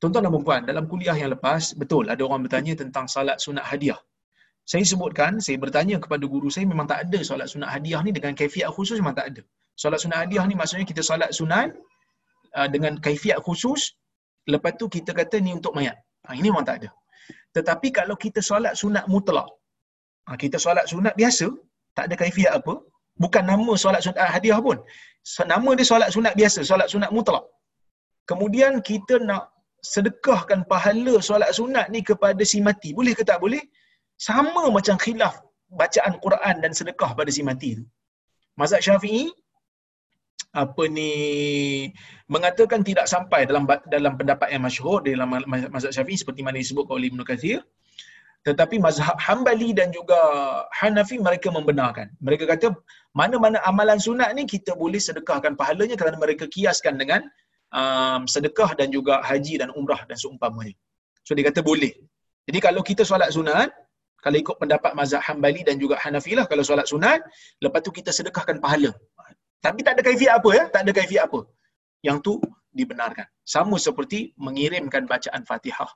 [0.00, 4.00] Tuan-tuan dan puan dalam kuliah yang lepas, betul ada orang bertanya tentang solat sunat hadiah.
[4.64, 8.32] Saya sebutkan, saya bertanya kepada guru saya memang tak ada solat sunat hadiah ni dengan
[8.32, 9.44] kaifiat khusus memang tak ada.
[9.80, 11.68] Solat sunat hadiah ni maksudnya kita solat sunat
[12.58, 13.96] uh, dengan kaifiat khusus,
[14.52, 15.96] lepas tu kita kata ni untuk mayat.
[16.26, 16.88] Ha, ini memang tak ada.
[17.56, 19.48] Tetapi kalau kita solat sunat mutlak,
[20.26, 21.46] ha, kita solat sunat biasa,
[21.96, 22.74] tak ada kaifiat apa,
[23.22, 24.78] bukan nama solat sunat hadiah pun.
[25.52, 27.44] Nama dia solat sunat biasa, solat sunat mutlak.
[28.30, 29.50] Kemudian kita nak
[29.82, 32.90] sedekahkan pahala solat sunat ni kepada si mati.
[32.98, 33.62] Boleh ke tak boleh?
[34.28, 35.34] Sama macam khilaf
[35.80, 37.84] bacaan Quran dan sedekah pada si mati tu.
[38.60, 39.24] Mazhab Syafi'i
[40.52, 41.12] apa ni
[42.28, 47.08] mengatakan tidak sampai dalam dalam pendapat yang masyhur dalam mazhab Syafi'i seperti mana disebut oleh
[47.08, 47.64] Ibnu Katsir
[48.42, 50.18] tetapi mazhab Hambali dan juga
[50.74, 52.10] Hanafi mereka membenarkan.
[52.18, 52.74] Mereka kata
[53.14, 57.22] mana-mana amalan sunat ni kita boleh sedekahkan pahalanya kerana mereka kiaskan dengan
[57.70, 60.74] um, sedekah dan juga haji dan umrah dan seumpamanya.
[61.22, 61.94] So dia kata boleh.
[62.50, 63.70] Jadi kalau kita solat sunat,
[64.18, 67.22] kalau ikut pendapat mazhab Hambali dan juga Hanafi lah kalau solat sunat,
[67.62, 68.90] lepas tu kita sedekahkan pahala.
[69.64, 71.40] Tapi tak ada kaifiat apa ya, tak ada kaifiat apa.
[72.06, 72.34] Yang tu
[72.74, 73.26] dibenarkan.
[73.54, 75.90] Sama seperti mengirimkan bacaan Fatihah.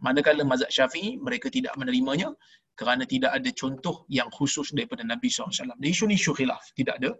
[0.00, 2.32] Manakala mazhab Syafi'i mereka tidak menerimanya
[2.78, 5.76] kerana tidak ada contoh yang khusus daripada Nabi SAW.
[5.82, 6.62] Dia isu ni isu khilaf.
[6.78, 7.10] Tidak ada.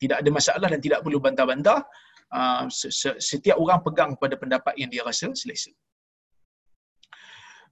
[0.00, 1.84] Tidak ada masalah dan tidak perlu bantah-bantah.
[2.30, 2.64] Uh,
[3.30, 5.74] setiap orang pegang pada pendapat yang dia rasa selesa.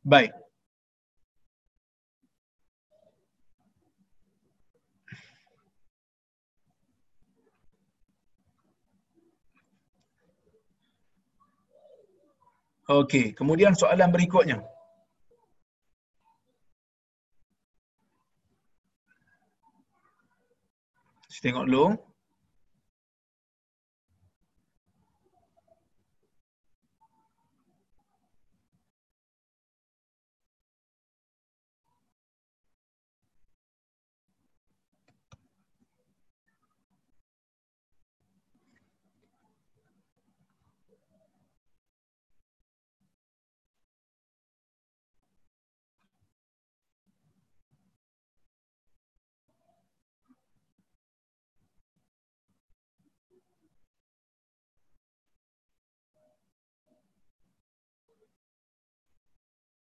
[0.03, 0.35] Baik.
[12.89, 14.65] Okey, kemudian soalan berikutnya.
[21.29, 21.87] Saya tengok dulu.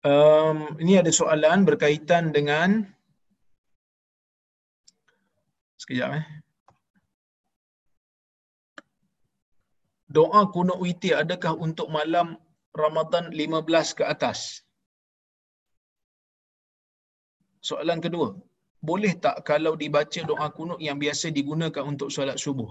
[0.04, 2.84] Um, ini ada soalan berkaitan dengan
[5.80, 6.26] sekejap eh.
[10.10, 12.34] Doa kunut witir adakah untuk malam
[12.74, 14.66] Ramadan 15 ke atas?
[17.62, 18.34] Soalan kedua
[18.80, 22.70] boleh tak kalau dibaca doa kunut yang biasa digunakan untuk solat subuh?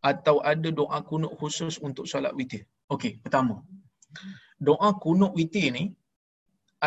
[0.00, 2.62] Atau ada doa kunut khusus untuk solat witir?
[2.94, 3.64] Okey pertama.
[4.68, 5.84] Doa kunut witir ni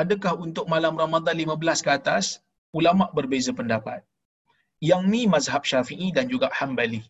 [0.02, 2.42] adakah untuk malam Ramadan 15 ke atas,
[2.74, 4.02] ulama berbeza pendapat.
[4.82, 7.02] Yang ni mazhab Syafi'i dan juga Hambali.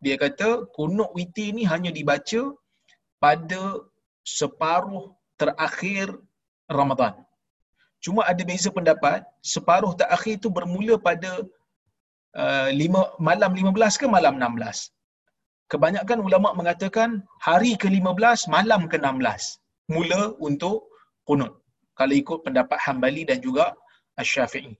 [0.00, 2.42] Dia kata kunut witir ni hanya dibaca
[3.20, 3.62] pada
[4.24, 6.16] separuh terakhir
[6.66, 7.14] Ramadan.
[8.00, 11.44] Cuma ada beza pendapat, separuh terakhir itu bermula pada
[12.32, 14.88] uh, lima, malam 15 ke malam 16.
[15.70, 19.60] Kebanyakan ulama mengatakan hari ke-15, malam ke-16
[19.92, 20.88] mula untuk
[21.28, 21.59] kunut
[22.00, 23.76] kalau ikut pendapat Hambali dan juga
[24.16, 24.72] Asy-Syafi'i.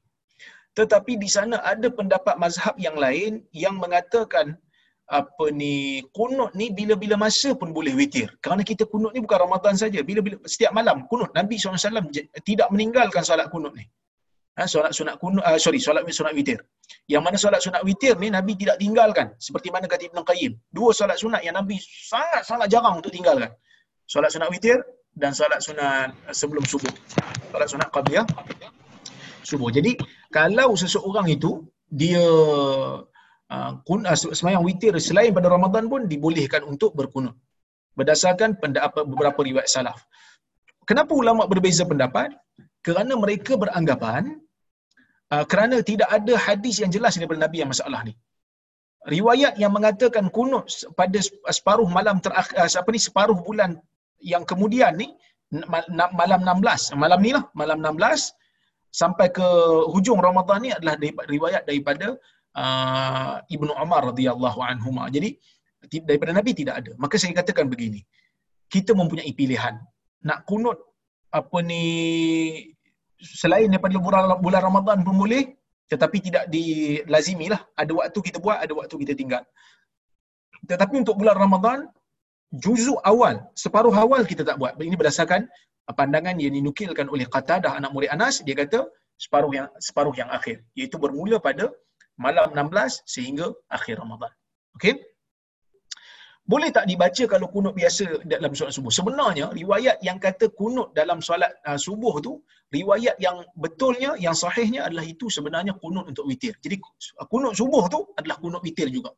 [0.79, 4.57] Tetapi di sana ada pendapat mazhab yang lain yang mengatakan
[5.11, 8.31] apa ni kunut ni bila-bila masa pun boleh witir.
[8.39, 12.07] Kerana kita kunut ni bukan Ramadan saja, bila-bila setiap malam kunut Nabi SAW
[12.47, 13.85] tidak meninggalkan solat kunut ni.
[14.55, 16.62] Ha, solat sunat kunut uh, sorry solat sunat witir.
[17.11, 20.53] Yang mana solat sunat witir ni Nabi tidak tinggalkan seperti mana kata Ibn Qayyim.
[20.71, 23.51] Dua solat sunat yang Nabi sangat-sangat jarang untuk tinggalkan.
[24.07, 24.79] Solat sunat witir
[25.15, 26.93] dan solat sunat sebelum subuh.
[27.51, 28.27] Solat sunat qabliyah
[29.51, 29.71] subuh.
[29.75, 29.99] Jadi
[30.31, 32.23] kalau seseorang itu dia
[33.51, 37.35] uh, kun, uh, semayang witir selain pada Ramadan pun dibolehkan untuk berkunut.
[37.99, 39.99] Berdasarkan pendapat beberapa riwayat salaf.
[40.87, 42.31] Kenapa ulama berbeza pendapat?
[42.87, 44.41] Kerana mereka beranggapan
[45.35, 48.15] uh, kerana tidak ada hadis yang jelas daripada Nabi yang masalah ni.
[49.01, 53.81] Riwayat yang mengatakan kunut pada separuh malam terakhir apa ni separuh bulan
[54.21, 55.11] yang kemudian ni
[56.14, 58.31] malam 16 malam ni lah malam 16
[58.91, 59.47] sampai ke
[59.91, 62.18] hujung Ramadan ni adalah riwayat daripada
[62.59, 64.91] uh, Ibnu Umar radhiyallahu anhu.
[65.11, 65.39] Jadi
[66.05, 66.93] daripada Nabi tidak ada.
[66.99, 68.03] Maka saya katakan begini.
[68.71, 69.79] Kita mempunyai pilihan
[70.23, 70.79] nak kunut
[71.31, 71.83] apa ni
[73.18, 75.59] selain daripada bulan, bulan Ramadan pun boleh
[75.91, 77.59] tetapi tidak dilazimi lah.
[77.75, 79.43] Ada waktu kita buat, ada waktu kita tinggal.
[80.71, 81.91] Tetapi untuk bulan Ramadan,
[82.51, 84.75] juzuk awal, separuh awal kita tak buat.
[84.79, 85.47] Ini berdasarkan
[85.95, 88.87] pandangan yang dinukilkan oleh Qatadah anak murid Anas, dia kata
[89.19, 91.71] separuh yang separuh yang akhir, iaitu bermula pada
[92.19, 94.33] malam 16 sehingga akhir Ramadan.
[94.77, 94.95] Okey?
[96.51, 98.91] Boleh tak dibaca kalau kunut biasa dalam solat subuh?
[98.91, 102.43] Sebenarnya riwayat yang kata kunut dalam solat uh, subuh tu,
[102.75, 106.59] riwayat yang betulnya, yang sahihnya adalah itu sebenarnya kunut untuk witir.
[106.59, 106.83] Jadi
[107.31, 109.15] kunut subuh tu adalah kunut witir juga.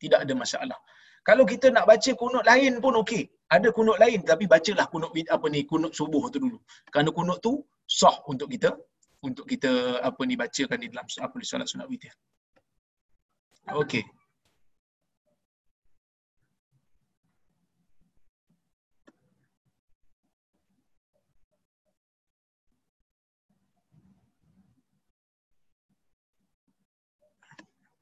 [0.00, 0.78] Tidak ada masalah.
[1.28, 3.28] Kalau kita nak baca kunut lain pun okey.
[3.50, 6.58] Ada kunut lain tapi bacalah kunut apa ni kunut subuh tu dulu.
[6.92, 7.52] Kerana kunut tu
[7.98, 8.70] sah untuk kita
[9.28, 12.14] untuk kita apa ni bacakan di dalam apa di solat sunat witir.
[13.82, 14.04] Okey.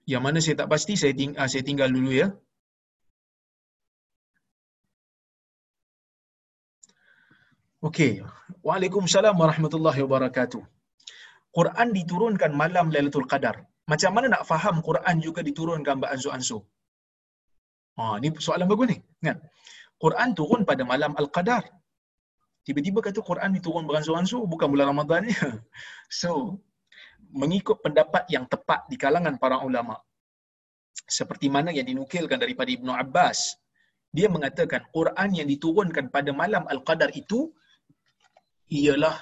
[0.08, 2.28] Yang mana saya tak pasti saya ting- uh, saya tinggal dulu ya.
[7.79, 8.12] Okey.
[8.66, 10.62] Waalaikumsalam warahmatullahi wabarakatuh.
[11.59, 13.62] Quran diturunkan malam Lailatul Qadar.
[13.87, 16.61] Macam mana nak faham Quran juga diturunkan beransur-ansur?
[17.99, 18.99] Ha, ni soalan bagus ni.
[19.26, 19.39] Kan?
[20.03, 21.64] Quran turun pada malam Al-Qadar.
[22.66, 25.35] Tiba-tiba kata Quran diturun beransur-ansur, bukan bulan Ramadan ni.
[26.20, 26.31] So,
[27.31, 29.97] mengikut pendapat yang tepat di kalangan para ulama
[31.09, 33.61] seperti mana yang dinukilkan daripada Ibnu Abbas
[34.16, 37.53] dia mengatakan Quran yang diturunkan pada malam Al-Qadar itu
[38.70, 39.16] ialah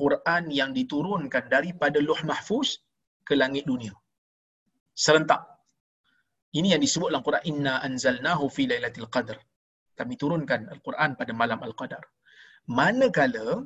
[0.00, 2.80] Quran yang diturunkan daripada Luh Mahfuz
[3.26, 3.92] ke langit dunia
[5.04, 5.42] serentak
[6.58, 9.38] ini yang disebut dalam Quran inna anzalnahu fi lailatul qadar
[9.98, 12.02] kami turunkan Al-Quran pada malam Al-Qadar
[12.80, 13.64] manakala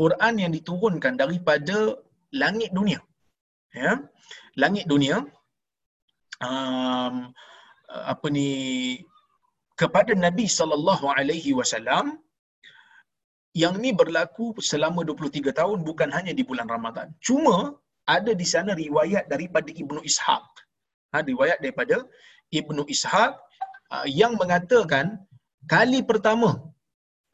[0.00, 1.78] Quran yang diturunkan daripada
[2.42, 3.00] langit dunia.
[3.76, 3.92] Ya.
[4.62, 5.16] Langit dunia
[6.48, 7.14] um,
[8.12, 8.48] apa ni
[9.80, 12.20] kepada Nabi sallallahu alaihi wasallam
[13.60, 17.08] yang ni berlaku selama 23 tahun bukan hanya di bulan Ramadan.
[17.26, 17.56] Cuma
[18.16, 20.46] ada di sana riwayat daripada Ibnu Ishaq.
[21.12, 21.96] Ha, riwayat daripada
[22.60, 23.32] Ibnu Ishaq
[23.94, 25.06] uh, yang mengatakan
[25.74, 26.50] kali pertama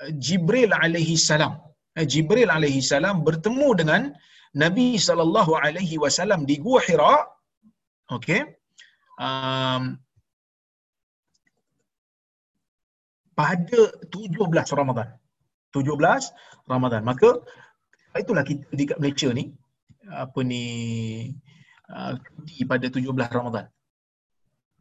[0.03, 1.55] uh, Jibril alaihi salam
[1.99, 4.03] uh, Jibril alaihi salam bertemu dengan
[4.63, 7.15] Nabi sallallahu alaihi wasallam di Gua Hira
[8.17, 8.41] okey
[9.27, 9.83] um,
[13.39, 15.09] pada 17 Ramadan
[15.75, 17.41] 17 Ramadan maka
[18.17, 19.53] itulah kita di kat Malaysia ni
[20.09, 20.65] apa ni
[21.93, 23.67] uh, cuti pada 17 Ramadan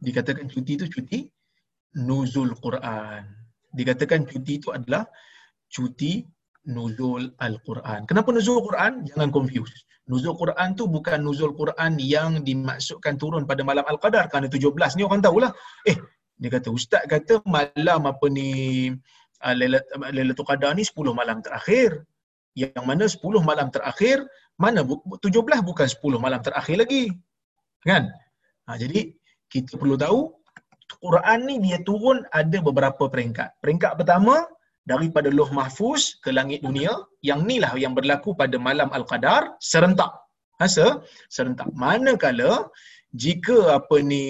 [0.00, 1.18] dikatakan cuti itu cuti
[2.00, 3.22] nuzul Quran
[3.72, 5.04] dikatakan cuti itu adalah
[5.68, 6.24] cuti
[6.68, 8.04] nuzul al-Quran.
[8.04, 9.08] Kenapa nuzul Quran?
[9.08, 9.88] Jangan confuse.
[10.08, 15.02] Nuzul Quran tu bukan nuzul Quran yang dimaksudkan turun pada malam Al-Qadar kerana 17 ni
[15.04, 15.52] orang tahulah.
[15.84, 15.96] Eh,
[16.38, 18.48] dia kata ustaz kata malam apa ni
[19.44, 19.54] uh,
[20.14, 22.04] Lailatul Qadar ni 10 malam terakhir.
[22.58, 24.26] Yang mana 10 malam terakhir,
[24.58, 25.22] mana 17
[25.62, 27.14] bukan 10 malam terakhir lagi.
[27.86, 28.10] Kan?
[28.66, 29.14] Ha, jadi
[29.46, 30.34] kita perlu tahu
[30.98, 33.62] Quran ni dia turun ada beberapa peringkat.
[33.62, 34.48] Peringkat pertama
[34.88, 40.10] daripada Loh Mahfuz ke langit dunia yang inilah yang berlaku pada malam Al-Qadar serentak.
[40.58, 41.68] Hasa serentak.
[41.76, 42.66] Manakala
[43.14, 44.24] jika apa ni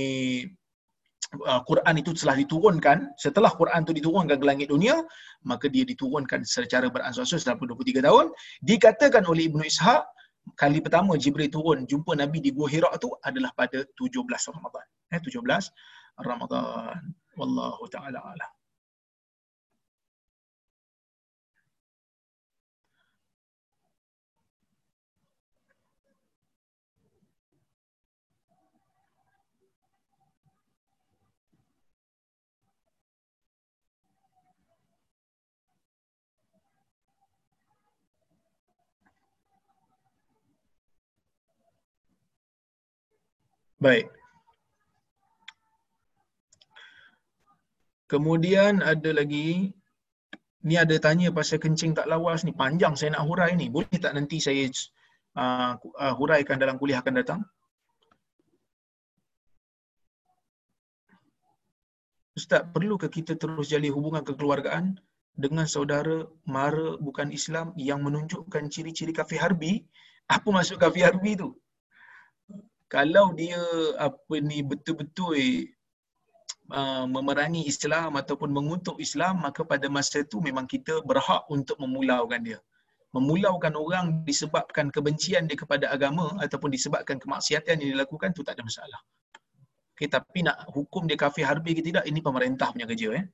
[1.35, 5.05] uh, Quran itu telah diturunkan, setelah Quran itu diturunkan ke langit dunia,
[5.45, 8.27] maka dia diturunkan secara beransur-ansur selama 23 tahun.
[8.65, 10.03] Dikatakan oleh Ibnu Ishaq,
[10.57, 14.25] kali pertama Jibril turun jumpa Nabi di Gua Hira tu adalah pada 17
[14.55, 14.87] Ramadan.
[15.13, 15.45] Eh 17
[16.25, 17.01] Ramadan.
[17.37, 18.58] Wallahu taala alam.
[43.79, 44.11] Baik.
[48.11, 49.71] Kemudian ada lagi
[50.67, 53.71] ni ada tanya pasal kencing tak lawas ni panjang saya nak hurai ni.
[53.71, 54.67] Boleh tak nanti saya
[55.39, 57.41] uh, uh, huraikan dalam kuliah akan datang?
[62.35, 64.99] Ustaz, perlukah kita terus jalin hubungan kekeluargaan
[65.39, 69.87] dengan saudara mara bukan Islam yang menunjukkan ciri-ciri kafir harbi
[70.27, 71.55] Apa maksud kafir harbi tu?
[72.89, 73.61] Kalau dia
[74.01, 75.37] apa ni betul-betul
[76.73, 82.41] uh, memerangi Islam ataupun mengutuk Islam, maka pada masa itu memang kita berhak untuk memulaukan
[82.41, 82.59] dia.
[83.13, 88.65] Memulaukan orang disebabkan kebencian dia kepada agama ataupun disebabkan kemaksiatan yang dilakukan tu tak ada
[88.65, 89.01] masalah.
[89.97, 93.19] Okay, tapi nak hukum dia kafir harbi ke tidak, ini pemerintah punya kerja.
[93.19, 93.25] Eh?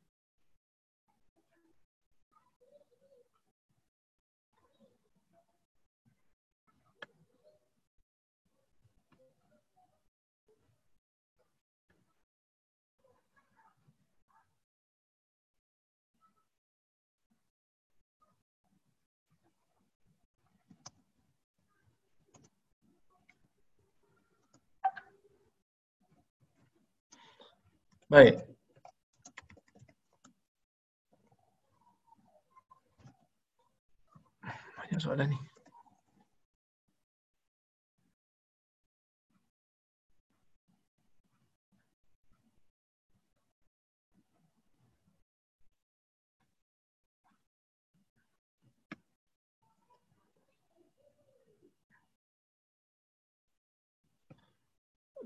[28.11, 28.36] Baik.
[34.76, 35.53] Banyak soalan ni.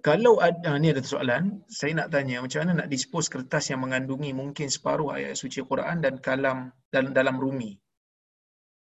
[0.04, 4.30] Kalau ada ni ada soalan, saya nak tanya macam mana nak dispose kertas yang mengandungi
[4.36, 7.78] mungkin separuh ayat suci Quran dan kalam dalam dalam rumi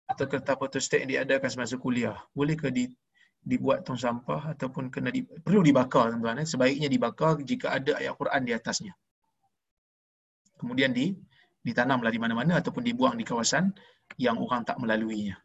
[0.09, 2.17] atau kertas fotostat yang diadakan semasa kuliah.
[2.35, 2.89] Bolehkah di
[3.43, 6.47] dibuat tong sampah ataupun kena di, perlu dibakar tuan-tuan eh?
[6.47, 8.93] sebaiknya dibakar jika ada ayat Quran di atasnya.
[10.55, 11.11] Kemudian di
[11.63, 13.71] ditanamlah di mana-mana ataupun dibuang di kawasan
[14.15, 15.35] yang orang tak melaluinya.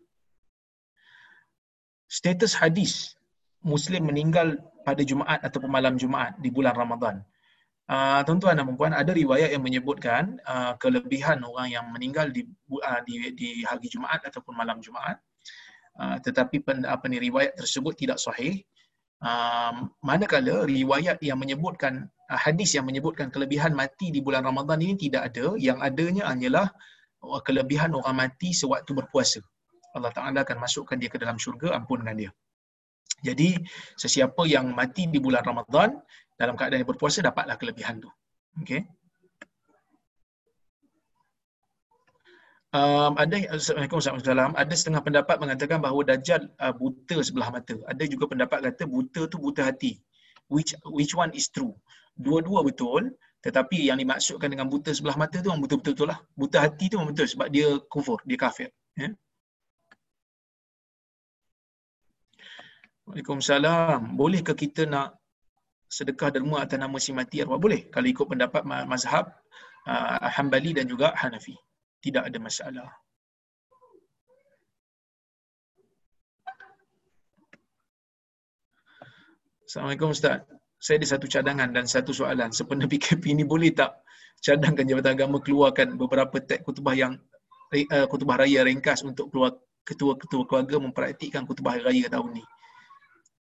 [2.07, 3.19] Status hadis
[3.67, 7.21] Muslim meninggal pada Jumaat ataupun malam Jumaat di bulan Ramadan.
[7.89, 12.45] Uh, tuan-tuan dan puan ada riwayat yang menyebutkan uh, kelebihan orang yang meninggal di,
[12.85, 15.21] uh, di di hari Jumaat ataupun malam Jumaat.
[15.97, 18.61] Uh, tetapi pen, apa ni riwayat tersebut tidak sahih.
[19.25, 24.95] Uh, manakala riwayat yang menyebutkan uh, hadis yang menyebutkan kelebihan mati di bulan Ramadan ini
[25.09, 26.69] tidak ada, yang adanya hanyalah
[27.49, 29.41] kelebihan orang mati sewaktu berpuasa.
[29.97, 32.31] Allah Taala akan masukkan dia ke dalam syurga, ampunkan dia.
[33.19, 33.59] Jadi
[33.99, 35.99] sesiapa yang mati di bulan Ramadan
[36.39, 38.11] dalam keadaan yang berpuasa dapatlah kelebihan tu.
[38.63, 38.87] Okey.
[42.69, 47.75] Um, ada Assalamualaikum warahmatullahi Ada setengah pendapat mengatakan bahawa Dajjal uh, buta sebelah mata.
[47.89, 49.97] Ada juga pendapat kata buta tu buta hati.
[50.53, 51.73] Which which one is true?
[52.13, 56.21] Dua-dua betul, tetapi yang dimaksudkan dengan buta sebelah mata tu memang betul-betul lah.
[56.37, 58.69] Buta hati tu memang betul sebab dia kufur, dia kafir.
[59.01, 59.17] Yeah?
[63.09, 64.21] Waalaikumsalam.
[64.21, 65.17] Bolehkah kita nak
[65.89, 67.57] sedekah derma atas nama si mati arwah?
[67.57, 67.89] Boleh.
[67.89, 69.33] Kalau ikut pendapat mazhab
[69.89, 71.57] uh, Hanbali dan juga Hanafi.
[72.05, 72.89] Tidak ada masalah.
[79.65, 80.45] Assalamualaikum Ustaz.
[80.79, 82.53] Saya ada satu cadangan dan satu soalan.
[82.53, 84.05] Sepenuh PKP ini boleh tak
[84.45, 87.17] cadangkan Jabatan Agama keluarkan beberapa teks kutubah yang
[87.73, 89.57] uh, kutubah raya ringkas untuk keluar
[89.89, 92.45] ketua-ketua keluarga mempraktikkan kutubah raya tahun ini?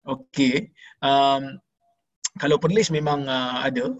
[0.08, 0.72] Okey.
[1.04, 1.60] Um,
[2.40, 3.92] kalau perlis memang uh, ada,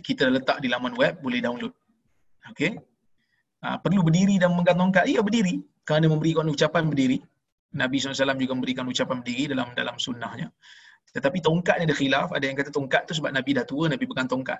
[0.00, 1.74] kita letak di laman web, boleh download.
[2.48, 2.80] Okey.
[3.60, 5.04] Uh, perlu berdiri dan memegang tongkat?
[5.04, 5.60] Ya, berdiri.
[5.84, 7.20] Kerana memberikan ucapan berdiri.
[7.76, 10.48] Nabi SAW juga memberikan ucapan berdiri dalam dalam sunnahnya.
[11.12, 12.28] Tetapi tongkat ni ada khilaf.
[12.32, 14.58] Ada yang kata tongkat tu sebab Nabi dah tua, Nabi pegang tongkat.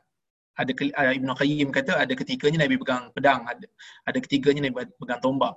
[0.61, 3.49] Ada uh, Ibn Qayyim kata ada ketikanya Nabi pegang pedang.
[3.49, 3.67] Ada,
[4.05, 5.57] ada ketiganya Nabi pegang tombak.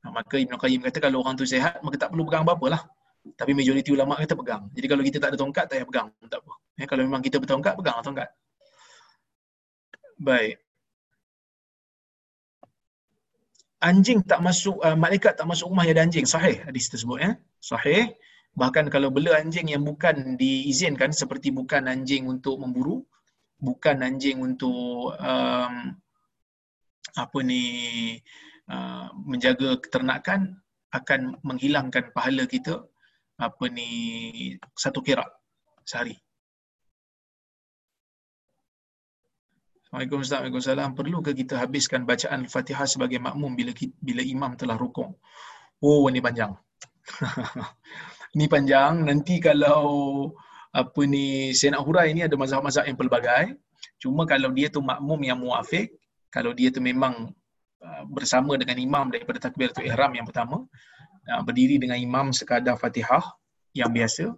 [0.00, 2.82] Nah, maka Ibn Qayyim kata kalau orang tu sehat, maka tak perlu pegang apa-apa lah.
[3.20, 4.72] Tapi majoriti ulama kata pegang.
[4.72, 6.08] Jadi kalau kita tak ada tongkat, tak payah pegang.
[6.24, 6.52] Tak apa.
[6.80, 8.28] Ya, kalau memang kita bertongkat, pegang lah tongkat.
[10.16, 10.56] Baik.
[13.80, 16.24] Anjing tak masuk, uh, malaikat tak masuk rumah yang ada anjing.
[16.24, 17.20] Sahih hadis tersebut.
[17.20, 17.30] Ya?
[17.60, 18.12] Sahih.
[18.56, 23.04] Bahkan kalau bela anjing yang bukan diizinkan, seperti bukan anjing untuk memburu,
[23.60, 25.74] bukan anjing untuk um,
[27.16, 27.64] apa ni
[28.68, 30.60] uh, menjaga keternakan,
[30.90, 32.89] akan menghilangkan pahala kita
[33.40, 33.88] apa ni
[34.76, 35.24] satu kira
[35.80, 36.14] sehari.
[39.90, 40.90] Assalamualaikum Ustaz, Waalaikumsalam.
[40.94, 45.18] Perlukah kita habiskan bacaan Fatihah sebagai makmum bila bila imam telah rukuk?
[45.82, 46.54] Oh, ini panjang.
[48.38, 49.02] ini panjang.
[49.02, 49.82] Nanti kalau
[50.70, 53.58] apa ni saya nak hurai ini ada mazhab-mazhab yang pelbagai.
[53.98, 55.90] Cuma kalau dia tu makmum yang muafik,
[56.30, 57.34] kalau dia tu memang
[57.82, 60.70] uh, bersama dengan imam daripada takbiratul ihram yang pertama,
[61.46, 63.22] berdiri dengan imam sekadar Fatihah
[63.76, 64.34] yang biasa,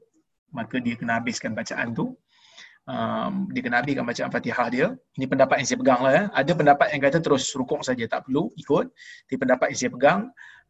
[0.53, 2.13] maka dia kena habiskan bacaan tu.
[2.83, 4.87] Um, dia kena habiskan bacaan Fatihah dia.
[5.17, 6.13] Ini pendapat yang saya pegang lah.
[6.13, 6.25] Ya.
[6.35, 8.87] Ada pendapat yang kata terus rukuk saja tak perlu ikut.
[9.27, 10.21] Tapi pendapat yang saya pegang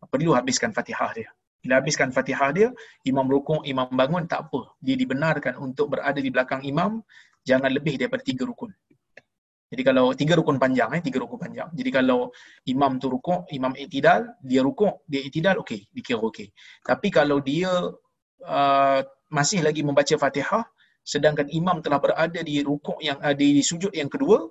[0.07, 1.29] perlu habiskan Fatihah dia.
[1.63, 2.69] Bila habiskan Fatihah dia,
[3.07, 4.75] imam rukuk, imam bangun tak apa.
[4.83, 7.01] Dia dibenarkan untuk berada di belakang imam
[7.47, 8.71] jangan lebih daripada tiga rukun.
[9.73, 11.73] Jadi kalau tiga rukun panjang eh, tiga rukun panjang.
[11.73, 12.29] Jadi kalau
[12.69, 16.53] imam tu rukuk, imam iktidal, dia rukuk, dia iktidal, okey, dikira okey.
[16.85, 17.73] Tapi kalau dia
[18.45, 19.01] uh,
[19.33, 20.69] masih lagi membaca Fatihah
[21.03, 24.45] sedangkan imam telah berada di rukuk yang uh, di sujud yang kedua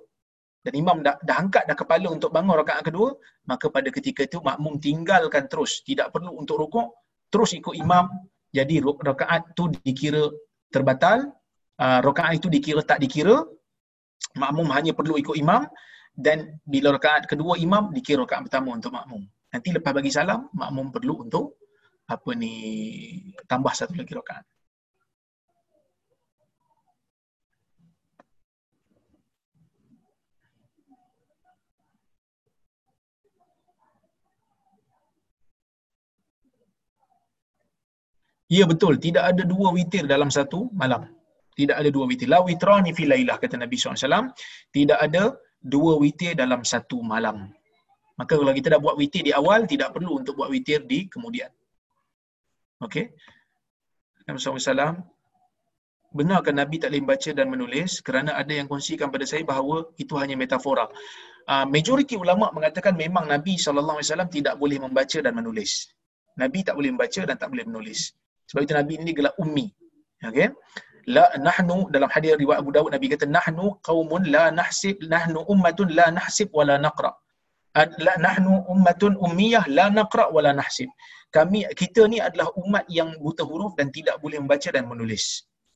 [0.66, 3.14] dan imam dah, dah angkat dah kepala untuk bangun rakaat kedua,
[3.46, 6.98] maka pada ketika itu makmum tinggalkan terus, tidak perlu untuk rukuk,
[7.30, 8.06] terus ikut imam.
[8.54, 10.30] Jadi rakaat tu dikira
[10.70, 11.30] terbatal,
[11.78, 13.42] uh, rakaat itu dikira tak dikira,
[14.36, 15.66] makmum hanya perlu ikut imam
[16.16, 19.24] dan bila rakaat kedua imam dikira rakaat pertama untuk makmum.
[19.52, 21.60] Nanti lepas bagi salam, makmum perlu untuk
[22.08, 22.54] apa ni
[23.48, 24.44] tambah satu lagi rakaat.
[38.52, 41.08] Ya betul, tidak ada dua witir dalam satu malam.
[41.58, 42.28] Tidak ada dua witir.
[42.32, 44.32] La witrani fi lailah kata Nabi SAW.
[44.72, 47.52] Tidak ada dua witir dalam satu malam.
[48.16, 51.48] Maka kalau kita dah buat witir di awal, tidak perlu untuk buat witir di kemudian.
[52.84, 53.08] Okey.
[54.26, 54.94] Nabi SAW,
[56.12, 60.14] benarkan Nabi tak boleh baca dan menulis kerana ada yang kongsikan pada saya bahawa itu
[60.20, 60.86] hanya metafora.
[61.42, 63.98] Uh, majoriti ulama mengatakan memang Nabi SAW
[64.30, 65.90] tidak boleh membaca dan menulis.
[66.38, 68.14] Nabi tak boleh membaca dan tak boleh menulis.
[68.46, 69.66] Sebab itu Nabi ini gelap ummi.
[70.22, 70.54] Okey.
[71.16, 75.88] La nahnu dalam hadis riwayat Abu Dawud Nabi kata nahnu qaumun la nahsib nahnu ummatun
[75.98, 77.10] la nahsib wala naqra.
[78.06, 80.88] La nahnu ummatun ummiyah la naqra wala nahsib.
[81.36, 85.24] Kami kita ni adalah umat yang buta huruf dan tidak boleh membaca dan menulis.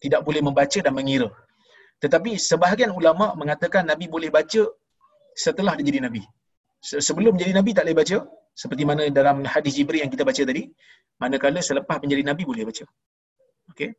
[0.04, 1.28] Tidak boleh membaca dan mengira.
[2.02, 4.62] Tetapi sebahagian ulama mengatakan Nabi boleh baca
[5.44, 6.22] setelah dia jadi Nabi.
[7.08, 8.18] Sebelum jadi Nabi tak boleh baca.
[8.56, 10.62] Seperti mana dalam hadis Jibril yang kita baca tadi
[11.22, 12.84] manakala selepas menjadi nabi boleh baca
[13.72, 13.90] okey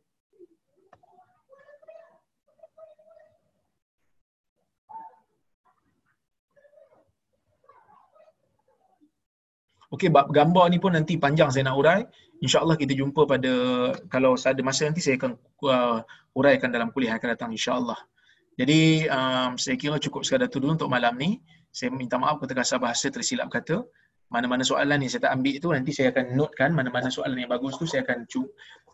[9.88, 12.00] Okey, bab gambar ni pun nanti panjang saya nak urai.
[12.44, 13.52] InsyaAllah kita jumpa pada,
[14.12, 15.32] kalau ada masa nanti saya akan
[15.64, 15.98] uh,
[16.36, 17.96] uraikan dalam kuliah akan datang insyaAllah.
[18.60, 21.40] Jadi, um, saya kira cukup sekadar tu dulu untuk malam ni.
[21.72, 23.84] Saya minta maaf ketika terkasar bahasa tersilap kata
[24.28, 27.80] mana-mana soalan yang saya tak ambil itu nanti saya akan notekan mana-mana soalan yang bagus
[27.80, 28.44] tu saya akan cu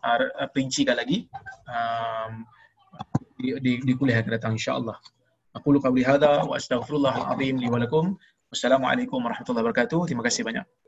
[0.07, 1.27] uh, perincikan lagi
[1.67, 2.47] um,
[3.35, 4.95] di, di, di kuliah akan datang insyaAllah.
[5.59, 8.15] Aku luka beri hadha wa astaghfirullahaladzim li walakum.
[8.51, 10.07] Wassalamualaikum warahmatullahi wabarakatuh.
[10.07, 10.84] Terima kasih banyak.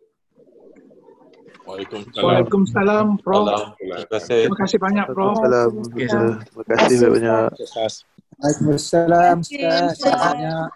[1.67, 2.23] Waalaikumsalam.
[2.23, 3.75] Waalaikumsalam, Prof.
[3.75, 4.41] Terima kasih.
[4.47, 5.35] Terima kasih banyak, Prof.
[5.43, 6.31] Waalaikumsalam.
[6.47, 7.49] Terima kasih banyak.
[8.39, 9.37] Waalaikumsalam.
[9.43, 10.67] Terima kasih banyak.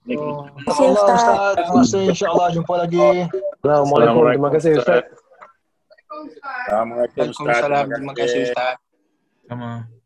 [0.00, 1.20] Terima kasih Ustaz.
[1.60, 3.28] Terima kasih insyaAllah jumpa lagi.
[3.60, 4.22] Assalamualaikum.
[4.32, 5.04] Terima kasih Ustaz.
[6.66, 7.62] Assalamualaikum Ustaz.
[7.68, 8.74] Terima kasih Ustaz.
[9.44, 9.99] Sama.